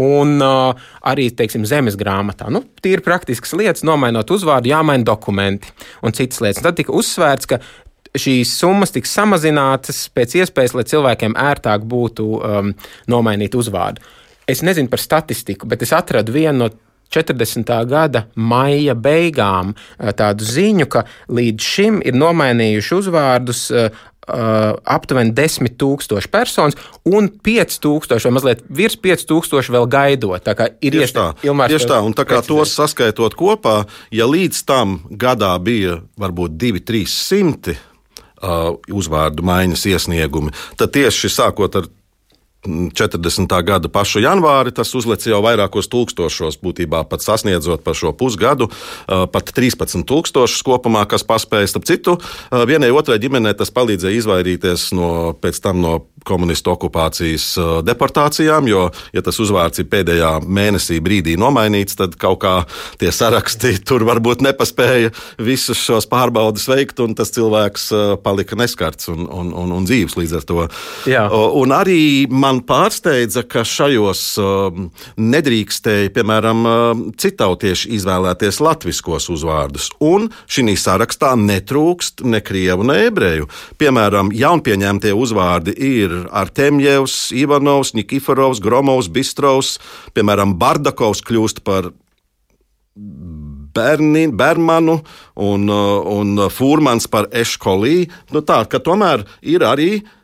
[0.05, 2.51] un uh, arī, teiksim, zemes grāmatā.
[2.55, 5.73] Nu, tīri praktiskas lietas, nomainot uzvārdu, jāmaina dokumenti
[6.07, 6.63] un citas lietas.
[6.63, 7.59] Tad tika uzsvērts, ka
[8.19, 12.73] šīs summas tiks samazinātas pēc iespējas, lai cilvēkiem ērtāk būtu um,
[13.11, 14.03] nomainīt uzvārdu.
[14.51, 16.71] Es nezinu par statistiku, bet es atradu vienu no
[17.11, 17.73] 40.
[17.91, 23.91] gada maija beigām uh, tādu ziņu, ka līdz šim ir nomainījuši uzvārdus uh,
[24.31, 26.77] aptuveni 10 tūkstoši personas
[27.09, 30.45] un 5 tūkstoši vai mazliet virs 5 tūkstoši vēl gaidot.
[30.45, 34.65] Tā ir tieši tā, Ilmārs, tieši tā, un tā kā tos saskaitot kopā, ja līdz
[34.69, 41.91] tam gadā bija varbūt 2, 300 uh, uzvārdu maiņas iesniegumi, tad tieši sākot ar
[42.67, 43.63] 40.
[43.65, 48.69] gada pašu janvāri tas uzlec jau vairākos tūkstošos, būtībā pat sasniedzot par šo pusgadu,
[49.07, 51.71] pat 13 tūkstošus kopumā, kas paspēja.
[51.71, 52.17] Starp citu,
[52.69, 55.11] vienai otrai ģimenei tas palīdzēja izvairīties no,
[55.81, 55.95] no
[56.27, 57.47] komunistu okupācijas
[57.87, 62.55] deportācijām, jo, ja tas uzvārds ir pēdējā mēnesī brīdī nomainīts, tad kaut kā
[63.01, 67.89] tie saraksti tur varbūt nepaspēja visus šos pārbaudas veikt, un tas cilvēks
[68.25, 70.69] palika neskarts un, un, un, un dzīves līdz ar to.
[71.09, 71.25] Jā.
[71.31, 74.89] Un arī man man pārsteidza, ka šajos um,
[75.21, 79.91] nedrīkstēja, piemēram, um, citautieši izvēlēties latviskos uzvārdus.
[80.03, 83.49] Un šī sarakstā netrūkst ne krievu, ne ebreju.
[83.81, 89.77] Piemēram, jaunpieņemtie uzvārdi ir Artemjevs, Ivanovs, Nikiforovs, Gromovs, Bistrovs,
[90.17, 91.93] piemēram, Bardakovs kļūst par
[93.71, 94.99] Berni, Bermanu
[95.39, 98.09] un, uh, un Fūrmans par Eškolī.
[98.35, 100.17] Nu tā, tomēr ir arī uh,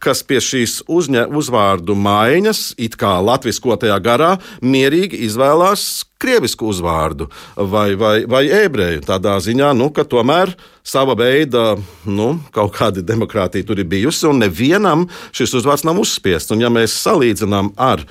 [0.00, 4.30] kas pie šīs uzņa, uzvārdu maiņas, it kā latviskotajā garā,
[4.64, 9.04] mierīgi izvēlās krievisku uzvārdu vai, vai, vai ebreju.
[9.06, 10.52] Tādā ziņā, nu, ka tomēr
[10.84, 11.74] sava veida
[12.08, 16.52] nu, kaut kāda demokrātija tur ir bijusi, un nevienam šis uzvārds nav uzspiests.
[16.56, 18.06] Un, ja mēs salīdzinām ar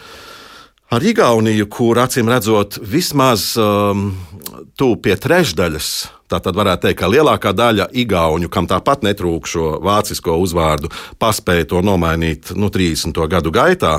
[0.90, 4.08] Ar Igauniju, kur acīm redzot, vismaz um,
[4.74, 5.90] tuvu pie trešdaļas
[6.30, 11.66] Tā tad varētu teikt, ka lielākā daļa igauņu, kam tāpat netrūk šo vācisko uzvārdu, paspēja
[11.72, 13.18] to nomainīt nu, 30.
[13.32, 13.96] gadu gaitā,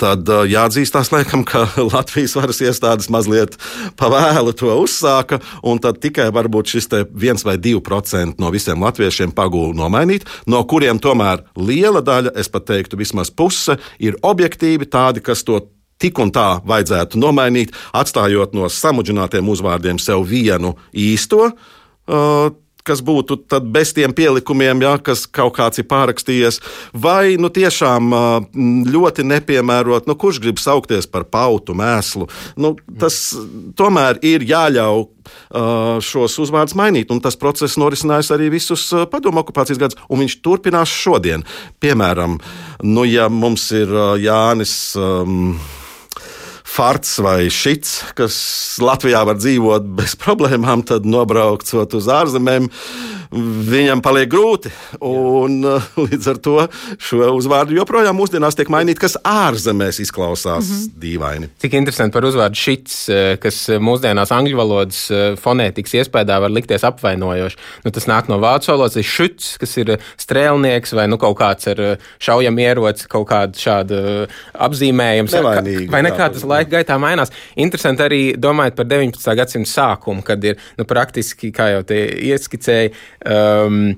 [0.00, 3.58] tad jāatzīstās, laikam, ka Latvijas varas iestādes mazliet
[4.00, 9.36] pavēlu to uzsāka, un tad tikai varbūt šis viens vai divi procenti no visiem latviešiem
[9.36, 15.20] pagūlu nomainīt, no kuriem tomēr liela daļa, es pat teiktu, vismaz puse, ir objektīvi tādi,
[15.24, 15.60] kas to
[16.04, 21.48] tik un tā vajadzētu nomainīt, atstājot no samudžinātiem uzvārdiem sev vienu īsto.
[22.04, 22.52] Uh,
[22.84, 23.38] kas būtu
[23.72, 26.60] bez tiem pielikumiem, ja, kas kaut kāds ir pārrakstījies,
[26.92, 28.12] vai nu, tiešām
[28.92, 32.28] ļoti nepiemērot, nu, kurš grib saukties par pautu, mēslu.
[32.60, 33.16] Nu, tas
[33.78, 35.06] tomēr ir jāļauj
[36.04, 40.92] šos uzvārdus mainīt, un tas process norisinājās arī visus padomu okupācijas gadus, un viņš turpinās
[40.92, 41.46] šodien.
[41.80, 42.36] Piemēram,
[42.84, 44.76] nu, ja mums ir Jānis.
[45.00, 45.56] Um,
[46.74, 48.36] farts vai šits, kas
[48.82, 52.70] Latvijā var dzīvot bez problēmām, tad nobraucot uz ārzemēm,
[53.34, 54.70] viņam paliek grūti.
[55.04, 55.60] Un,
[56.04, 56.56] līdz ar to
[57.02, 61.00] šo uzvārdu joprojām mūsdienās tiek mainīti, kas ārzemēs izklausās mm -hmm.
[61.04, 61.50] dīvaini.
[61.62, 66.84] Cik interesanti par uzvārdu šits, uh, kas mūsdienās angļu valodas uh, fonētikas iespējā var likties
[66.86, 67.60] apvainojoši.
[67.84, 71.68] Nu, tas nāk no vācu valodas, ir šuts, kas ir strēlnieks vai nu, kaut kāds
[71.72, 71.82] ar
[72.22, 74.00] šaujamieroci, kaut kāda šāda
[74.66, 75.34] apzīmējums.
[75.34, 77.32] Nevainīgi, vai nekā tas laika gaitā mainās.
[77.56, 79.36] Interesanti arī domājot par 19.
[79.38, 82.92] gadsimta sākumu, kad ir nu, praktiski, kā jau te ieskicēja,
[83.24, 83.94] um,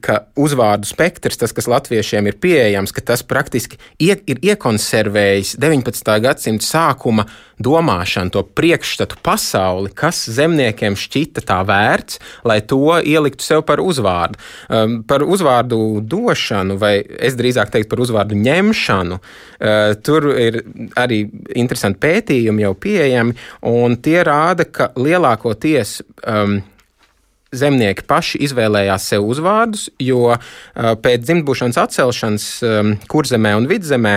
[0.00, 6.08] ka uzvārdu spektrs, tas, kas latviešiem ir pieejams, ka tas praktiski ie, ir iekonservējis 19.
[6.24, 7.26] gadsimta sākuma
[7.60, 12.18] domāšanu, to priekšstatu pasauli, kas zemniekiem šķita tā vērts,
[12.48, 14.40] lai to ieliktu sev par uzvārdu.
[14.72, 20.62] Um, par uzvārdu došanu, vai es drīzāk teiktu par uzvārdu ņemšanu, uh, tur ir
[20.96, 21.26] arī
[21.60, 23.36] interesanti pētījumi jau pieejami,
[23.68, 26.62] un tie rāda, ka lielākoties um,
[27.58, 30.36] zemnieki paši izvēlējās sev uzvārdus, jo
[30.74, 32.48] pēc dzimtbūšanas atcelšanas
[33.10, 34.14] kurzemē un vidzemē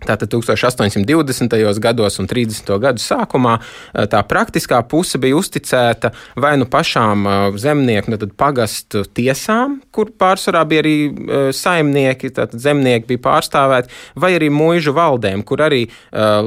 [0.00, 1.78] Tātad 1820.
[1.78, 2.70] gados un 30.
[2.80, 9.02] gadu sākumā eh, tā praktiskā puse bija uzticēta vai nu pašām eh, zemnieku, nu pagastu
[9.04, 15.42] tiesām, kur pārsvarā bija arī eh, saimnieki, tātad zemnieki bija pārstāvēti, vai arī mūžu valdēm,
[15.46, 15.82] kur arī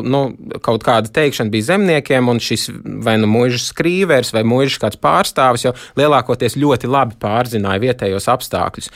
[0.03, 0.19] nu,
[0.63, 2.67] kaut kāda teikšana bija zemniekiem, un šis
[3.03, 8.89] vai nu mūžu skrīvers vai mūžu kāds pārstāvis jau lielākoties ļoti labi pārzināja vietējos apstākļus.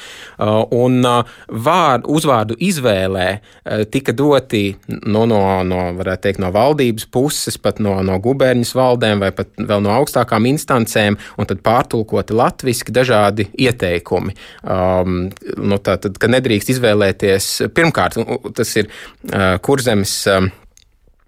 [0.78, 1.00] Un
[1.68, 3.28] vārdu, uzvārdu izvēlē
[3.94, 5.92] tika dot pretī nu, no, no,
[6.22, 11.18] teikt, no valdības puses, pat no, no gubernijas valdēm vai pat vēl no augstākām instancēm,
[11.38, 14.36] un tad pārtulkoti latviešu dažādi ieteikumi.
[14.64, 18.18] Um, nu, tā tad, ka nedrīkst izvēlēties, pirmkārt,
[18.56, 20.24] tas ir uh, kurzemes.
[20.32, 20.52] Um,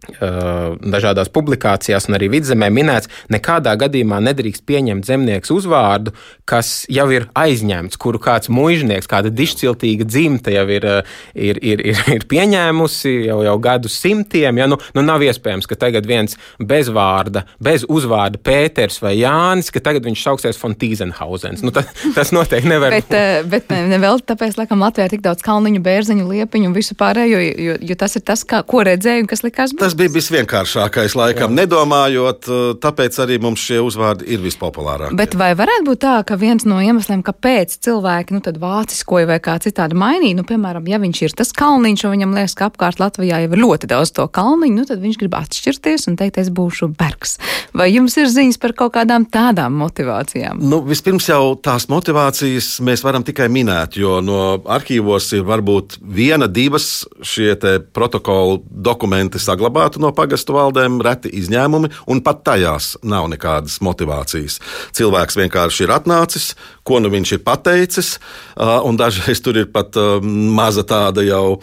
[0.07, 6.13] dažādās publikācijās un arī vidzemē minēts, nekādā gadījumā nedrīkst pieņemt zemnieks uzvārdu,
[6.49, 10.87] kas jau ir aizņemts, kuru kāds mužnieks, kāda dišciltīga dzimta jau ir,
[11.35, 14.61] ir, ir, ir, ir pieņēmusi jau, jau gadu simtiem.
[14.61, 14.69] Ja?
[14.71, 19.83] Nu, nu nav iespējams, ka tagad viens bez vārda, bez uzvārda Pēters vai Jānis, ka
[19.83, 21.63] tagad viņš sauksies Fontīzenhausens.
[21.65, 23.11] Nu, tas, tas noteikti nevar būt.
[23.11, 26.77] bet, bet ne, ne vēl tāpēc, laikam, Latvijā ir tik daudz kalniņu, bērziņu, liepiņu un
[26.77, 29.88] visu pārējo, jo, jo, jo tas ir tas, kā, ko redzēju un kas likās būt
[29.89, 31.63] tas bija visvienkāršākais laikam, Jā.
[31.63, 35.17] nedomājot, eh, tāpēc arī mums šie uzvārdi ir vispopulārākie.
[35.17, 39.57] Bet vai varētu būt tā, ka viens no iemesliem, kāpēc cilvēki nu, vāciskoja vai kā
[39.57, 43.41] citādi mainīja, nu, piemēram, ja viņš ir tas kalniņš, un viņam liekas, ka apkārt Latvijā
[43.41, 46.91] jau ir ļoti daudz to kalniņu, nu, tad viņš grib atšķirties un teikt, es būšu
[46.99, 47.39] bergs.
[47.73, 50.61] Vai jums ir ziņas par kaut kādām tādām motivācijām?
[50.61, 56.45] Nu, vispirms jau tās motivācijas mēs varam tikai minēt, jo no arhīvos ir varbūt viena,
[56.45, 57.55] divas šie
[57.93, 64.59] protokolu dokumenti saglabāti saglabātu no pagastu valdēm, reti izņēmumi, un pat tajās nav nekādas motivācijas.
[64.95, 68.19] Cilvēks vienkārši ir atnācis, ko nu viņš ir pateicis,
[68.57, 71.61] un dažreiz tur ir pat maza tāda jau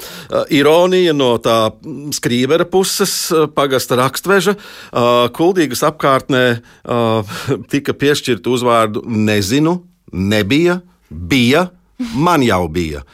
[0.49, 1.73] ironija no tā
[2.17, 4.57] skrīvera puses, pagasta rakstveža.
[5.37, 6.45] Kuldīgas apkārtnē
[7.71, 11.69] tika piešķirta uzvārdu nezinu, nebija, bija,
[12.15, 13.05] man jau bija.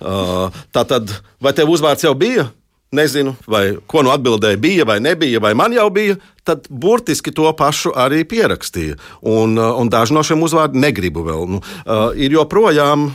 [0.00, 2.50] Tā tad, vai tev uzvārds jau bija?
[2.96, 6.16] Nezinu, vai ko nu atbildēja, bija vai nebija, vai man jau bija,
[6.46, 8.98] tad burtiski to pašu arī pierakstīja.
[9.22, 11.46] Un, uh, un daži no šiem uzvārdiem negribu vēl.
[11.50, 13.10] Nu, uh, ir joprojām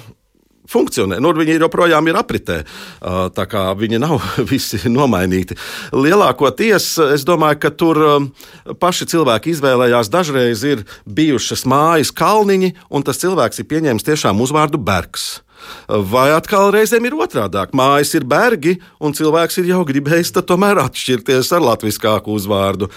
[0.70, 1.20] funkcionē.
[1.22, 2.62] Nu, viņi joprojām ir apritē.
[2.64, 5.58] Uh, tā kā viņi nav visi nomainīti.
[5.96, 8.30] Lielākoties es domāju, ka tur um,
[8.82, 10.12] paši cilvēki izvēlējās.
[10.14, 15.42] Dažreiz ir bijušas mājas kalniņi, un tas cilvēks ir pieņēmis tiešām uzvārdu Bergs.
[16.12, 17.64] Vai atkal reizēm ir otrādi?
[17.76, 22.90] Mājas ir bergi, un cilvēks ir jau gribējis tomēr atšķirties ar latviskāku uzvārdu.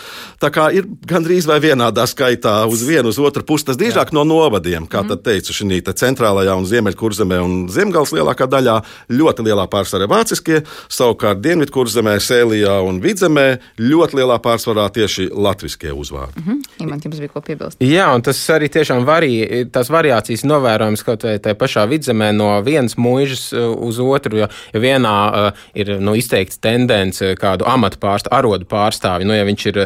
[0.42, 3.68] Tā kā ir gandrīz vai vienādā skaitā uz vienu, uz otru pusi.
[3.68, 5.22] Tas drīzāk no novadiem, kā mm.
[5.24, 8.78] teicu, šī centrālajā un ziemeļkurzemē un zemgals lielākā daļā
[9.12, 10.62] ļoti lielā pārsvarā vāciskie,
[10.92, 13.46] savukārt dienvidkurzemē, sēlijā un vidzemē
[13.80, 16.42] ļoti lielā pārsvarā tieši latviskie uzvārdi.
[16.44, 16.88] Mm -hmm.
[16.88, 17.80] Man jums bija ko piebilst.
[17.80, 22.57] Jā, un tas arī tiešām varī, tās variācijas novērojams kaut vai tajā pašā vidzemē no
[22.66, 28.34] vienas mūžas uz otru, jo, jo vienā uh, ir nu, izteikts tendence kādu amatu pārstāvu,
[28.38, 29.26] arodu pārstāvi.
[29.28, 29.80] Nu, ja viņš ir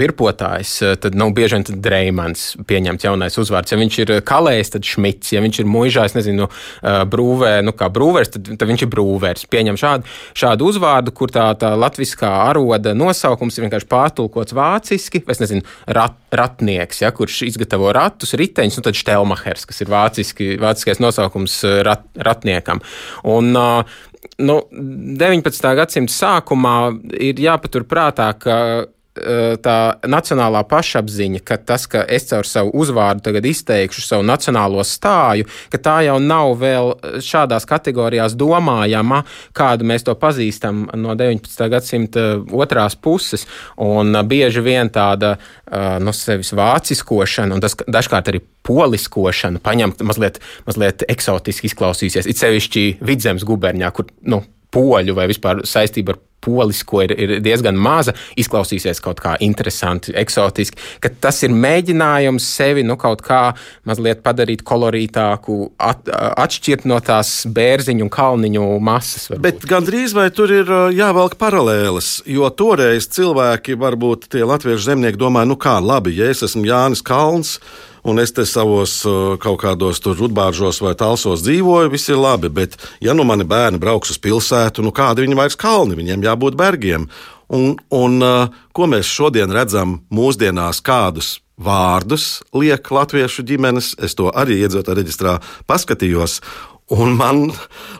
[0.00, 3.72] virpotājs, tad nu, bieži vien Dreimans pieņemts jaunais uzvārds.
[3.72, 5.32] Ja viņš ir kalējs, tad Šmits.
[5.34, 6.48] Ja viņš ir mūžā, es nezinu,
[6.82, 9.46] brūvē, nu kā brūvers, tad, tad viņš ir brūvers.
[9.50, 10.08] Pieņem šādu,
[10.38, 16.16] šādu uzvārdu, kur tā, tā latviskā aroda nosaukums ir vienkārši pārtulkots vāciski, es nezinu, rat,
[16.34, 22.04] ratnieks, ja, kurš izgatavo ratus, riteņus, un tad Štelmachers, kas ir vāciski, vāciskais nosaukums rat,
[22.28, 22.82] ratniekam.
[23.28, 25.72] Un, nu, 19.
[25.80, 26.76] gadsimta sākumā
[27.16, 28.97] ir jāpatur prātā, ka Eh,
[29.62, 35.48] tā nacionālā pašapziņa, ka tas, ka es caur savu uzvārdu tagad izteikšu savu nacionālo stāju,
[35.72, 36.92] ka tā jau nav vēl
[37.24, 39.22] šādās kategorijās domājama,
[39.56, 41.68] kādu mēs to pazīstam no 19.
[41.72, 43.46] gadsimta otrās puses.
[43.82, 50.42] Un bieži vien tāda eh, no sevis vāciskošana, un tas dažkārt arī poliskošana, paņemt mazliet,
[50.68, 54.42] mazliet eksotiski izklausīsies, it sevišķi vidzemes guberņā, kur nu,
[54.74, 60.80] poļu vai vispār saistība ar polisko ir, ir diezgan maza, izklausīsies kaut kā interesanti, eksotiski,
[61.22, 63.42] tas ir mēģinājums sevi nu, kaut kā
[63.88, 69.28] mazliet padarīt kolorītāku, at, atšķirt no tās bērziņu un kalniņu masas.
[69.32, 69.44] Varbūt.
[69.44, 75.44] Bet gandrīz vai tur ir jāvelk paralēles, jo toreiz cilvēki, varbūt tie latviešu zemnieki domā,
[75.48, 77.58] nu kā labi, ja es esmu Jānis Kalns
[78.08, 82.50] un es te savos uh, kaut kādos tur rudbāržos vai talsos dzīvoju, viss ir labi.
[82.52, 86.58] Bet, ja nu mani bērni brauks uz pilsētu, nu kādi viņi vairs kalni, viņiem jābūt
[86.58, 87.08] bergiem.
[87.48, 94.30] Un, un uh, ko mēs šodien redzam mūsdienās, kādus vārdus liek latviešu ģimenes, es to
[94.30, 95.38] arī iedzīvotāju reģistrā
[95.68, 96.38] paskatījos.
[96.88, 97.42] Un man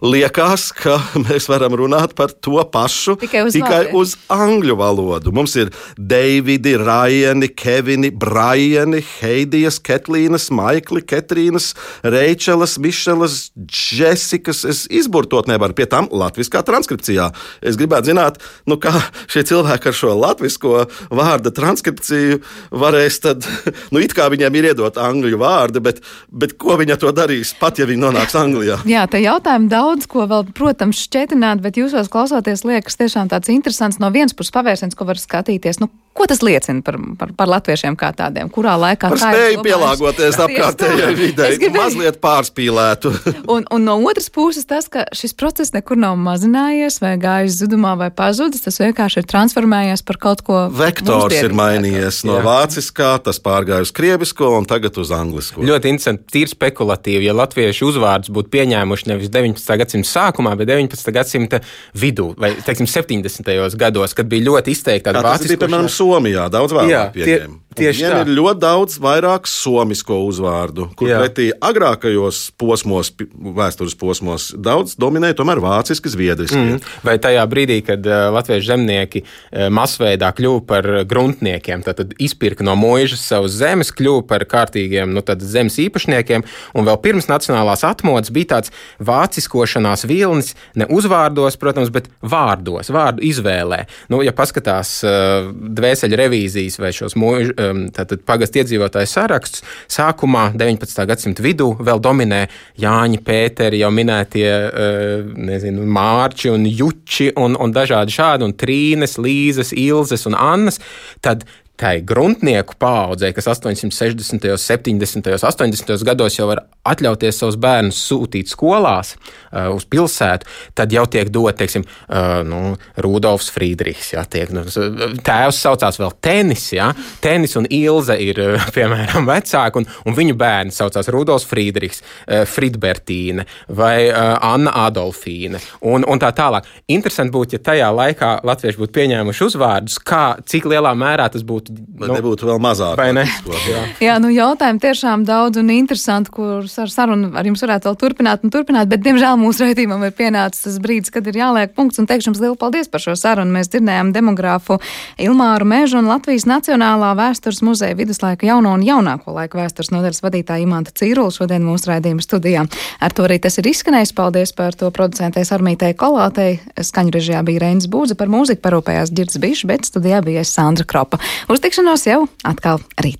[0.00, 0.94] liekas, ka
[1.26, 5.32] mēs varam runāt par to pašu tikai uz, tikai uz angļu valodu.
[5.36, 5.68] Mums ir
[6.00, 14.62] Davidi, Rajani, Kevini, Brajani, Heidijas, Ketlīnas, Maikli, Ketrīnas, Reičelas, Mišelas, Džesikas.
[14.64, 17.28] Es izburtot nevaru pie tam latviskā transkripcijā.
[17.60, 18.94] Es gribētu zināt, nu, kā
[19.28, 22.40] šie cilvēki ar šo latvisko vārdu transkripciju
[22.72, 23.44] varēs tad,
[23.92, 26.00] nu, it kā viņiem ir iedot angļu vārdu, bet,
[26.32, 28.77] bet ko viņi to darīs, pat ja viņi nonāks Anglijā?
[28.86, 33.98] Jā, te jautājumi daudz, ko vēl, protams, šķietināt, bet jūsos klausoties liekas tiešām tāds interesants
[34.02, 35.80] no vienas puses pavērsiens, ko var skatīties.
[35.82, 38.48] Nu, Ko tas liecina par, par, par latviešiem kā tādiem?
[38.50, 41.78] Kurā laikā par spēju pielāgoties apkārtējai videi, gribēju...
[41.78, 43.12] mazliet pārspīlētu.
[43.54, 47.94] un, un no otras puses tas, ka šis process nekur nav mazinājies vai gājis zudumā
[48.00, 50.64] vai pazudis, tas vienkārši ir transformējies par kaut ko.
[50.74, 52.46] Vektors ir mainījies no Jā.
[52.48, 55.62] vāciskā, tas pārgāja uz krievisko un tagad uz anglisko.
[55.62, 59.78] Ļoti interesanti, tīri spekulatīvi, ja latviešu uzvārdus būtu pieņēmuši nevis 19.
[59.80, 61.12] gadsimta sākumā, bet 19.
[61.14, 61.62] gadsimta
[61.96, 63.78] vidū vai, teiksim, 70.
[63.80, 65.86] gados, kad bija ļoti izteikta tāda vāciska.
[65.88, 67.64] Somijā daudz vairāk pieņēma.
[67.78, 68.20] Tieši Viņiem tā.
[68.24, 71.20] ir ļoti daudz vairāk somisko uzvārdu, kur Jā.
[71.22, 73.12] pretī agrākajos posmos,
[73.58, 76.58] vēstures posmos, daudz dominēja tomēr vāciski, zviedriski.
[76.58, 76.80] Mm.
[77.06, 82.74] Vai tajā brīdī, kad uh, latviešu zemnieki uh, masveidā kļuva par gruntniekiem, tad izpirka no
[82.78, 88.56] mūžas savas zemes, kļuva par kārtīgiem nu, zemes īpašniekiem, un vēl pirms nacionālās atmodas bija
[88.58, 93.84] tāds vāciskošanās vilnis, ne uzvārdos, protams, bet vārdos, vārdu izvēlē.
[94.12, 97.86] Nu, ja paskatās uh, dvēseli revīzijas vai šos mūžus, um,
[98.28, 101.06] pagastu iedzīvotāju saraksts, sākumā 19.
[101.08, 102.44] gadsimta vidū vēl dominē
[102.80, 109.18] Jāņa, Pēteri, jau minētie uh, nezinu, Mārči un Juči un, un dažādi šādi, un Trīnes,
[109.22, 110.80] Līzes, Ilzes un Annas.
[111.24, 111.46] Tad
[111.78, 116.04] tai gruntnieku paudzei, kas 860., 70., 80.
[116.04, 120.48] gados jau var atļauties savus bērnus sūtīt skolās uh, uz pilsētu,
[120.78, 122.74] tad jau tiek dot, teiksim, uh, nu,
[123.04, 124.12] Rudolfs Friedrichs.
[124.16, 126.90] Ja, tiek, nu, tēvs saucās vēl tenis, ja,
[127.22, 132.42] tenis un Ilze ir, uh, piemēram, vecāki, un, un viņu bērni saucās Rudolfs Friedrichs, uh,
[132.48, 133.46] Fridbertīne
[133.78, 136.66] vai uh, Anna Adolfīne un, un tā tālāk.
[136.90, 141.67] Interesanti būtu, ja tajā laikā latvieši būtu pieņēmuši uzvārdus, kā, cik lielā mērā tas būtu
[141.72, 141.98] būtu.
[141.98, 142.96] Vai nu, nebūtu vēl mazāk?
[143.00, 143.24] Vai ne?
[143.68, 143.82] jā.
[144.02, 148.44] jā, nu jautājumi tiešām daudz un interesanti, kurus ar sarunu ar jums varētu vēl turpināt
[148.46, 152.08] un turpināt, bet, diemžēl, mūsu raidījumam ir pienācis tas brīdis, kad ir jāliek punkts un
[152.10, 153.54] teikšu jums lielu paldies par šo sarunu.
[153.54, 154.78] Mēs dzirdējām demogrāfu
[155.20, 160.68] Ilmāru Mēžu un Latvijas Nacionālā vēstures muzeja viduslaika jauno un jaunāko laiku vēstures nodaļas vadītāju
[160.68, 162.64] Imanta Cīrulu šodien mūsu raidījuma studijā.
[163.00, 164.14] Ar to arī tas ir izskanējis.
[164.18, 166.58] Paldies par to producentēs Armītei Kolātei.
[166.74, 171.20] Skaņu režijā bija Reinis Būdze par mūziku parūpējās Girds Bišs, bet studijā bija Sandra Kropa.
[171.50, 173.16] Uz uz tikšanos jau atkal rīt.